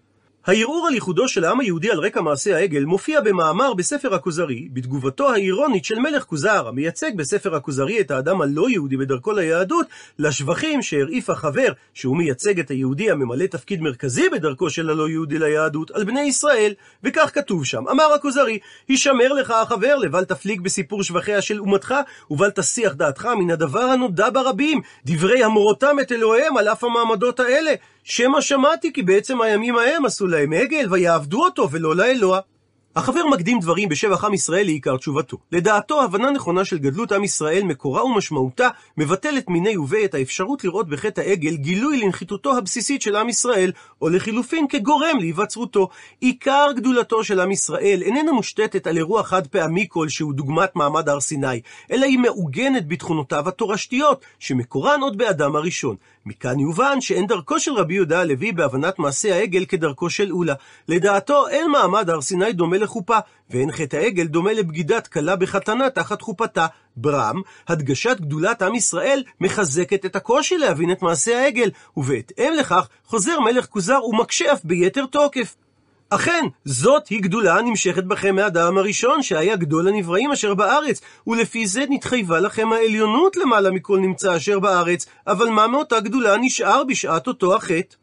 הערעור 0.47 0.87
על 0.87 0.95
ייחודו 0.95 1.29
של 1.29 1.45
העם 1.45 1.61
היהודי 1.61 1.91
על 1.91 1.99
רקע 1.99 2.21
מעשה 2.21 2.57
העגל 2.57 2.85
מופיע 2.85 3.21
במאמר 3.21 3.75
בספר 3.75 4.15
הכוזרי, 4.15 4.69
בתגובתו 4.73 5.33
האירונית 5.33 5.85
של 5.85 5.99
מלך 5.99 6.23
כוזר, 6.23 6.69
המייצג 6.69 7.17
בספר 7.17 7.55
הכוזרי 7.55 8.01
את 8.01 8.11
האדם 8.11 8.41
הלא 8.41 8.71
יהודי 8.71 8.97
בדרכו 8.97 9.33
ליהדות, 9.33 9.87
לשבחים 10.19 10.83
שהרעיף 10.83 11.31
החבר, 11.31 11.73
שהוא 11.95 12.17
מייצג 12.17 12.61
את 12.61 12.71
היהודי 12.71 13.11
הממלא 13.11 13.47
תפקיד 13.47 13.81
מרכזי 13.81 14.29
בדרכו 14.29 14.71
של 14.71 14.91
הלא 14.91 15.09
יהודי 15.09 15.39
ליהדות, 15.39 15.91
על 15.91 16.05
בני 16.05 16.21
ישראל. 16.21 16.75
וכך 17.05 17.31
כתוב 17.35 17.65
שם, 17.65 17.89
אמר 17.89 18.13
הכוזרי, 18.15 18.59
הישמר 18.89 19.33
לך 19.33 19.51
החבר, 19.51 19.97
לבל 19.97 20.25
תפליג 20.25 20.61
בסיפור 20.61 21.03
שבחיה 21.03 21.43
של 21.43 21.61
אומתך, 21.61 21.95
ובל 22.31 22.51
תסיח 22.51 22.93
דעתך 22.93 23.29
מן 23.39 23.51
הדבר 23.51 23.83
הנודע 23.83 24.31
ברבים, 24.31 24.81
דברי 25.07 25.45
המורותם 25.45 25.97
את 26.03 26.13
אלוהיהם 26.13 26.57
על 26.57 26.69
אף 26.69 26.85
המעמדות 26.85 27.41
האלה. 27.41 27.75
שמא 28.05 28.41
שמעתי 28.41 28.93
כי 28.93 29.03
בעצם 29.03 29.41
הימים 29.41 29.77
ההם 29.77 30.05
עשו 30.05 30.27
להם 30.27 30.53
עגל 30.53 30.87
ויעבדו 30.91 31.45
אותו 31.45 31.71
ולא 31.71 31.97
לאלוה. 31.97 32.41
החבר 32.97 33.27
מקדים 33.27 33.61
דברים 33.61 33.89
בשבח 33.89 34.25
עם 34.25 34.35
ישראל 34.35 34.65
לעיקר 34.65 34.97
תשובתו. 34.97 35.37
לדעתו, 35.53 36.03
הבנה 36.03 36.31
נכונה 36.31 36.65
של 36.65 36.79
גדלות 36.79 37.13
עם 37.13 37.25
ישראל, 37.25 37.63
מקורה 37.63 38.05
ומשמעותה, 38.05 38.69
מבטלת 38.97 39.49
מיני 39.49 39.77
וביה 39.77 40.05
את 40.05 40.15
האפשרות 40.15 40.65
לראות 40.65 40.89
בחטא 40.89 41.21
העגל 41.21 41.57
גילוי 41.57 42.01
לנחיתותו 42.01 42.57
הבסיסית 42.57 43.03
של 43.03 43.17
עם 43.17 43.29
ישראל, 43.29 43.73
או 44.03 44.09
לחילופין 44.09 44.69
כגורם 44.69 45.19
להיווצרותו. 45.21 45.89
עיקר 46.21 46.67
גדולתו 46.77 47.25
של 47.25 47.41
עם 47.41 47.51
ישראל 47.51 48.03
איננה 48.03 48.33
מושתתת 48.33 48.87
על 48.87 48.97
אירוע 48.97 49.23
חד 49.23 49.47
פעמי 49.47 49.87
כלשהו 49.89 50.33
דוגמת 50.33 50.77
מעמד 50.77 51.09
הר 51.09 51.21
סיני, 51.21 51.61
אלא 51.91 52.07
היא 52.07 52.19
מעוגנת 52.19 52.89
בתכונותיו 52.89 53.49
התורשתיות, 53.49 54.25
שמקורן 54.39 55.01
עוד 55.01 55.19
באדם 55.19 55.57
הראשון. 55.57 55.97
מכאן 56.27 56.61
יובן 56.61 57.01
שאין 57.01 57.27
דרכו 57.27 57.61
של 57.61 57.73
רבי 57.73 57.95
יהודה 57.95 58.21
הלוי 58.21 58.53
בהבנת 58.53 58.99
מעשה 58.99 59.35
העגל 59.35 59.65
כדרכו 59.65 60.11
של 60.11 60.33
אולה. 60.33 60.55
לדעתו 60.89 61.49
אין 61.49 61.71
מעמד 61.71 62.11
הר 62.11 62.21
סיני 62.21 62.53
דומה 62.53 62.80
לחופה, 62.81 63.19
ואין 63.51 63.73
חטא 63.73 63.97
העגל 63.97 64.27
דומה 64.27 64.53
לבגידת 64.53 65.07
כלה 65.07 65.37
בחתנה 65.37 65.91
תחת 65.91 66.23
חופתה. 66.23 66.67
ברם, 66.97 67.41
הדגשת 67.69 68.17
גדולת 68.21 68.63
עם 68.63 68.75
ישראל 68.75 69.23
מחזקת 69.41 70.07
את 70.07 70.17
הקושי 70.17 70.59
להבין 70.59 70.93
את 70.93 71.03
מעשה 71.03 71.43
העגל, 71.43 71.71
ובהתאם 71.97 72.53
לכך 72.59 72.89
חוזר 73.05 73.41
מלך 73.41 73.67
כוזר 73.67 74.05
ומקשה 74.05 74.53
אף 74.53 74.65
ביתר 74.65 75.07
תוקף. 75.07 75.57
אכן, 76.11 76.45
זאת 76.65 77.09
היא 77.09 77.23
גדולה 77.23 77.59
הנמשכת 77.59 78.05
בכם 78.05 78.35
מאדם 78.35 78.79
הראשון, 78.79 79.23
שהיה 79.23 79.57
גדול 79.57 79.89
הנבראים 79.89 80.33
אשר 80.33 80.55
בארץ, 80.55 81.01
ולפי 81.27 81.67
זה 81.67 81.85
נתחייבה 81.89 82.41
לכם 82.41 82.73
העליונות 82.73 83.37
למעלה 83.37 83.71
מכל 83.71 83.99
נמצא 83.99 84.37
אשר 84.37 84.59
בארץ, 84.59 85.07
אבל 85.27 85.49
מה 85.49 85.67
מאותה 85.67 86.01
גדולה 86.01 86.37
נשאר 86.37 86.85
בשעת 86.85 87.27
אותו 87.27 87.57
החטא? 87.57 88.00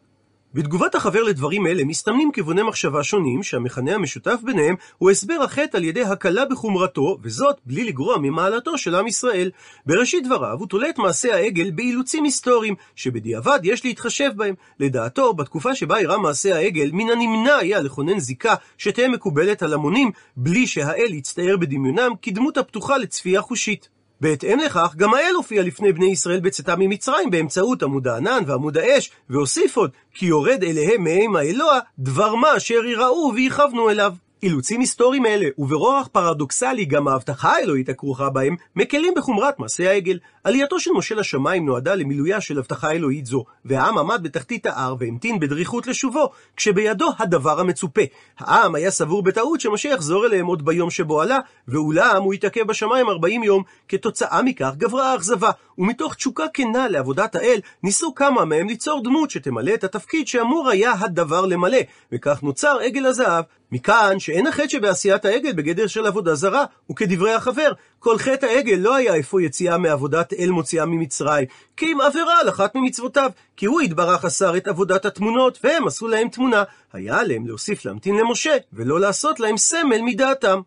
בתגובת 0.58 0.96
החבר 0.96 1.24
לדברים 1.24 1.68
אלה 1.68 1.86
מסתמנים 1.86 2.32
כיווני 2.32 2.64
מחשבה 2.64 3.04
שונים 3.04 3.44
שהמכנה 3.44 3.96
המשותף 3.96 4.40
ביניהם 4.44 4.76
הוא 4.98 5.12
הסבר 5.12 5.44
החטא 5.44 5.78
על 5.78 5.84
ידי 5.84 6.04
הקלה 6.04 6.46
בחומרתו, 6.46 7.18
וזאת 7.24 7.56
בלי 7.66 7.84
לגרוע 7.84 8.18
ממעלתו 8.18 8.78
של 8.78 8.96
עם 8.96 9.08
ישראל. 9.08 9.52
בראשית 9.86 10.26
דבריו 10.26 10.58
הוא 10.60 10.68
תולה 10.68 10.90
את 10.90 10.98
מעשה 10.98 11.36
העגל 11.36 11.72
באילוצים 11.72 12.24
היסטוריים, 12.24 12.76
שבדיעבד 12.96 13.60
יש 13.64 13.86
להתחשב 13.86 14.32
בהם. 14.36 14.56
לדעתו, 14.80 15.34
בתקופה 15.34 15.76
שבה 15.76 15.98
אירע 15.98 16.18
מעשה 16.18 16.56
העגל, 16.56 16.90
מן 16.94 17.10
הנמנע 17.10 17.56
היה 17.56 17.80
לכונן 17.82 18.20
זיקה 18.20 18.56
שתהיה 18.78 19.08
מקובלת 19.08 19.64
על 19.64 19.74
המונים, 19.74 20.12
בלי 20.38 20.68
שהאל 20.68 21.14
יצטייר 21.14 21.58
בדמיונם 21.58 22.12
כדמות 22.22 22.58
הפתוחה 22.58 22.98
לצפייה 22.98 23.42
חושית. 23.42 23.97
בהתאם 24.22 24.60
לכך, 24.60 24.94
גם 24.96 25.14
האל 25.14 25.34
הופיע 25.36 25.64
לפני 25.64 25.94
בני 25.94 26.12
ישראל 26.12 26.40
בצאתם 26.40 26.80
ממצרים 26.80 27.32
באמצעות 27.32 27.84
עמוד 27.84 28.08
הענן 28.08 28.44
ועמוד 28.48 28.78
האש, 28.78 29.12
והוסיף 29.30 29.78
עוד, 29.78 29.92
כי 30.14 30.26
יורד 30.26 30.64
אליהם 30.64 31.04
מהם 31.04 31.36
האלוה, 31.36 31.80
דבר 32.00 32.36
מה 32.36 32.58
אשר 32.58 32.86
יראו 32.86 33.32
ויכוונו 33.36 33.90
אליו. 33.90 34.14
אילוצים 34.44 34.80
היסטוריים 34.80 35.26
אלה, 35.26 35.48
וברוח 35.58 36.08
פרדוקסלי 36.08 36.86
גם 36.86 37.08
ההבטחה 37.08 37.50
האלוהית 37.50 37.90
הכרוכה 37.90 38.30
בהם, 38.30 38.56
מקלים 38.76 39.14
בחומרת 39.18 39.60
מעשה 39.60 39.90
העגל. 39.90 40.20
עלייתו 40.44 40.80
של 40.80 40.92
משה 40.92 41.16
לשמיים 41.16 41.66
נועדה 41.66 41.96
למילויה 41.96 42.42
של 42.42 42.60
הבטחה 42.60 42.92
אלוהית 42.92 43.26
זו, 43.26 43.46
והעם 43.66 43.98
עמד 43.98 44.20
בתחתית 44.24 44.66
ההר 44.66 44.96
והמתין 45.00 45.40
בדריכות 45.40 45.88
לשובו, 45.88 46.30
כשבידו 46.56 47.10
הדבר 47.20 47.60
המצופה. 47.60 48.02
העם 48.40 48.76
היה 48.76 48.92
סבור 48.92 49.24
בטעות 49.24 49.62
שמשה 49.62 49.90
יחזור 49.90 50.26
אליהם 50.26 50.46
עוד 50.46 50.66
ביום 50.66 50.90
שבו 50.90 51.22
עלה, 51.22 51.40
ואולם 51.68 52.24
הוא 52.24 52.34
התעכב 52.34 52.68
בשמיים 52.68 53.10
40 53.10 53.44
יום. 53.44 53.64
כתוצאה 53.88 54.42
מכך 54.44 54.72
גברה 54.78 55.12
האכזבה, 55.12 55.50
ומתוך 55.78 56.16
תשוקה 56.16 56.46
כנה 56.54 56.88
לעבודת 56.88 57.36
האל, 57.36 57.60
ניסו 57.84 58.16
כמה 58.16 58.46
מהם 58.46 58.68
ליצור 58.68 59.04
דמות 59.04 59.30
שתמלא 59.30 59.74
את 59.74 59.84
התפקיד 59.84 60.28
שאמור 60.28 60.70
היה 60.70 60.94
הדבר 61.00 61.46
למלא, 61.46 61.80
וכך 62.12 62.44
נוצר 62.44 62.78
עגל 62.84 63.06
הזהב. 63.06 63.44
מכאן 63.72 64.20
שאין 64.20 64.48
החטא 64.48 64.68
שבעשיית 64.68 65.26
העגל 65.26 65.54
בגדר 65.54 65.88
של 65.88 66.06
עבודה 66.06 66.36
זרה, 66.36 66.66
וכדברי 66.92 67.34
החבר, 67.34 67.72
כל 68.00 68.18
חטא 68.18 68.46
העגל 68.46 68.76
לא 68.76 68.96
היה 68.96 69.20
אפוא 69.20 69.42
יציאה 69.42 69.78
מעבודת 69.78 70.34
אל 70.34 70.50
מוציאה 70.50 70.86
ממצרים, 70.86 71.46
כי 71.78 71.86
אם 71.86 72.02
עבירה 72.02 72.40
על 72.40 72.50
אחת 72.50 72.76
ממצוותיו, 72.76 73.32
כי 73.58 73.66
הוא 73.66 73.82
יתברך 73.82 74.26
אסר 74.26 74.58
את 74.58 74.68
עבודת 74.68 75.06
התמונות, 75.06 75.60
והם 75.64 75.88
עשו 75.88 76.08
להם 76.08 76.30
תמונה. 76.30 76.64
היה 76.94 77.20
עליהם 77.20 77.48
להוסיף 77.48 77.86
להמתין 77.86 78.16
למשה, 78.16 78.58
ולא 78.74 79.00
לעשות 79.00 79.40
להם 79.40 79.58
סמל 79.58 80.02
מדעתם. 80.02 80.62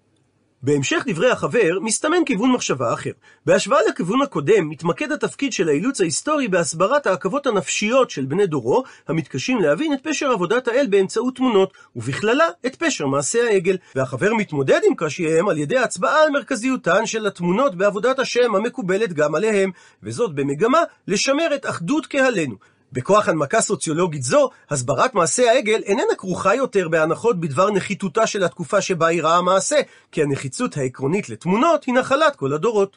בהמשך 0.62 1.02
דברי 1.06 1.30
החבר, 1.30 1.78
מסתמן 1.80 2.24
כיוון 2.26 2.52
מחשבה 2.52 2.94
אחר. 2.94 3.10
בהשוואה 3.46 3.80
לכיוון 3.88 4.22
הקודם, 4.22 4.68
מתמקד 4.68 5.12
התפקיד 5.12 5.52
של 5.52 5.68
האילוץ 5.68 6.00
ההיסטורי 6.00 6.48
בהסברת 6.48 7.06
העכבות 7.06 7.46
הנפשיות 7.46 8.10
של 8.10 8.24
בני 8.24 8.46
דורו, 8.46 8.82
המתקשים 9.08 9.60
להבין 9.60 9.92
את 9.92 9.98
פשר 10.02 10.30
עבודת 10.30 10.68
האל 10.68 10.86
באמצעות 10.90 11.36
תמונות, 11.36 11.72
ובכללה 11.96 12.44
את 12.66 12.76
פשר 12.76 13.06
מעשה 13.06 13.44
העגל. 13.44 13.76
והחבר 13.94 14.34
מתמודד 14.34 14.80
עם 14.88 14.94
קשיהם 14.96 15.48
על 15.48 15.58
ידי 15.58 15.78
הצבעה 15.78 16.22
על 16.22 16.30
מרכזיותן 16.30 17.06
של 17.06 17.26
התמונות 17.26 17.74
בעבודת 17.74 18.18
השם 18.18 18.54
המקובלת 18.54 19.12
גם 19.12 19.34
עליהם, 19.34 19.70
וזאת 20.02 20.34
במגמה 20.34 20.80
לשמר 21.08 21.54
את 21.54 21.66
אחדות 21.66 22.06
קהלנו. 22.06 22.54
בכוח 22.92 23.28
הנמקה 23.28 23.60
סוציולוגית 23.60 24.22
זו, 24.22 24.50
הסברת 24.70 25.14
מעשה 25.14 25.50
העגל 25.50 25.82
איננה 25.84 26.14
כרוכה 26.18 26.54
יותר 26.54 26.88
בהנחות 26.88 27.40
בדבר 27.40 27.70
נחיתותה 27.70 28.26
של 28.26 28.44
התקופה 28.44 28.80
שבה 28.80 29.08
אירע 29.08 29.34
המעשה, 29.34 29.76
כי 30.12 30.22
הנחיצות 30.22 30.76
העקרונית 30.76 31.28
לתמונות 31.28 31.84
היא 31.84 31.94
נחלת 31.94 32.36
כל 32.36 32.52
הדורות. 32.52 32.96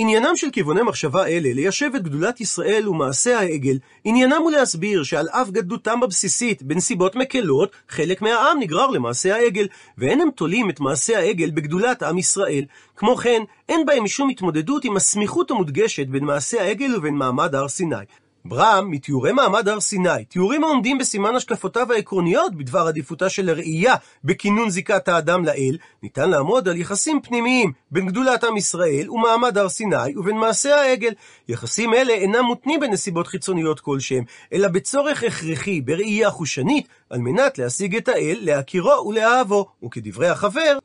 עניינם 0.00 0.36
של 0.36 0.50
כיווני 0.50 0.82
מחשבה 0.82 1.26
אלה 1.26 1.52
ליישב 1.54 1.90
את 1.96 2.02
גדולת 2.02 2.40
ישראל 2.40 2.88
ומעשה 2.88 3.38
העגל, 3.38 3.78
עניינם 4.04 4.42
הוא 4.42 4.50
להסביר 4.50 5.02
שעל 5.02 5.28
אף 5.28 5.50
גדלותם 5.50 6.02
הבסיסית 6.02 6.62
בנסיבות 6.62 7.16
מקלות, 7.16 7.72
חלק 7.88 8.22
מהעם 8.22 8.58
נגרר 8.60 8.86
למעשה 8.86 9.34
העגל, 9.34 9.66
ואין 9.98 10.20
הם 10.20 10.30
תולים 10.30 10.70
את 10.70 10.80
מעשה 10.80 11.18
העגל 11.18 11.50
בגדולת 11.50 12.02
עם 12.02 12.18
ישראל. 12.18 12.64
כמו 12.96 13.16
כן, 13.16 13.42
אין 13.68 13.86
בהם 13.86 14.04
משום 14.04 14.28
התמודדות 14.28 14.84
עם 14.84 14.96
הסמיכות 14.96 15.50
המודגשת 15.50 16.06
בין 16.06 16.24
מעשה 16.24 16.62
העגל 16.62 16.96
ובין 16.96 17.14
מעמד 17.14 17.54
הר 17.54 17.68
סיני. 17.68 18.04
ברם, 18.44 18.90
מתיאורי 18.90 19.32
מעמד 19.32 19.68
הר 19.68 19.80
סיני, 19.80 20.24
תיאורים 20.28 20.64
העומדים 20.64 20.98
בסימן 20.98 21.34
השקפותיו 21.34 21.92
העקרוניות 21.92 22.54
בדבר 22.54 22.86
עדיפותה 22.86 23.28
של 23.28 23.48
הראייה 23.48 23.94
בכינון 24.24 24.70
זיקת 24.70 25.08
האדם 25.08 25.44
לאל, 25.44 25.76
ניתן 26.02 26.30
לעמוד 26.30 26.68
על 26.68 26.76
יחסים 26.76 27.20
פנימיים 27.20 27.72
בין 27.90 28.06
גדולת 28.06 28.44
עם 28.44 28.56
ישראל 28.56 29.10
ומעמד 29.10 29.58
הר 29.58 29.68
סיני 29.68 30.16
ובין 30.16 30.36
מעשה 30.36 30.80
העגל. 30.80 31.12
יחסים 31.48 31.94
אלה 31.94 32.12
אינם 32.12 32.44
מותנים 32.44 32.80
בנסיבות 32.80 33.26
חיצוניות 33.26 33.80
כלשהם, 33.80 34.24
אלא 34.52 34.68
בצורך 34.68 35.24
הכרחי 35.24 35.80
בראייה 35.80 36.30
חושנית, 36.30 36.88
על 37.10 37.18
מנת 37.18 37.58
להשיג 37.58 37.96
את 37.96 38.08
האל, 38.08 38.38
להכירו 38.40 39.06
ולאהבו, 39.06 39.66
וכדברי 39.84 40.28
החבר, 40.28 40.78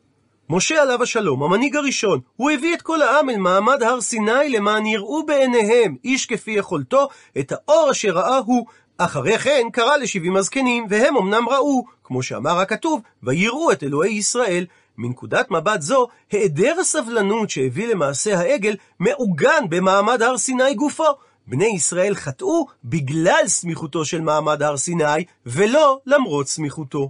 משה 0.55 0.81
עליו 0.81 1.03
השלום, 1.03 1.43
המנהיג 1.43 1.75
הראשון, 1.75 2.19
הוא 2.35 2.51
הביא 2.51 2.73
את 2.73 2.81
כל 2.81 3.01
העם 3.01 3.29
אל 3.29 3.37
מעמד 3.37 3.83
הר 3.83 4.01
סיני 4.01 4.49
למען 4.49 4.85
יראו 4.85 5.25
בעיניהם, 5.25 5.95
איש 6.03 6.25
כפי 6.25 6.51
יכולתו, 6.51 7.07
את 7.39 7.51
האור 7.51 7.91
אשר 7.91 8.09
ראה 8.09 8.37
הוא. 8.37 8.65
אחרי 8.97 9.39
כן 9.39 9.67
קרא 9.73 9.97
לשבעים 9.97 10.35
הזקנים, 10.35 10.85
והם 10.89 11.17
אמנם 11.17 11.49
ראו, 11.49 11.83
כמו 12.03 12.23
שאמר 12.23 12.59
הכתוב, 12.59 13.01
ויראו 13.23 13.71
את 13.71 13.83
אלוהי 13.83 14.13
ישראל. 14.13 14.65
מנקודת 14.97 15.51
מבט 15.51 15.81
זו, 15.81 16.07
היעדר 16.31 16.75
הסבלנות 16.79 17.49
שהביא 17.49 17.87
למעשה 17.87 18.39
העגל 18.39 18.75
מעוגן 18.99 19.63
במעמד 19.69 20.21
הר 20.21 20.37
סיני 20.37 20.73
גופו. 20.75 21.03
בני 21.47 21.65
ישראל 21.75 22.15
חטאו 22.15 22.65
בגלל 22.83 23.43
סמיכותו 23.47 24.05
של 24.05 24.21
מעמד 24.21 24.63
הר 24.63 24.77
סיני, 24.77 25.23
ולא 25.45 25.99
למרות 26.05 26.47
סמיכותו. 26.47 27.09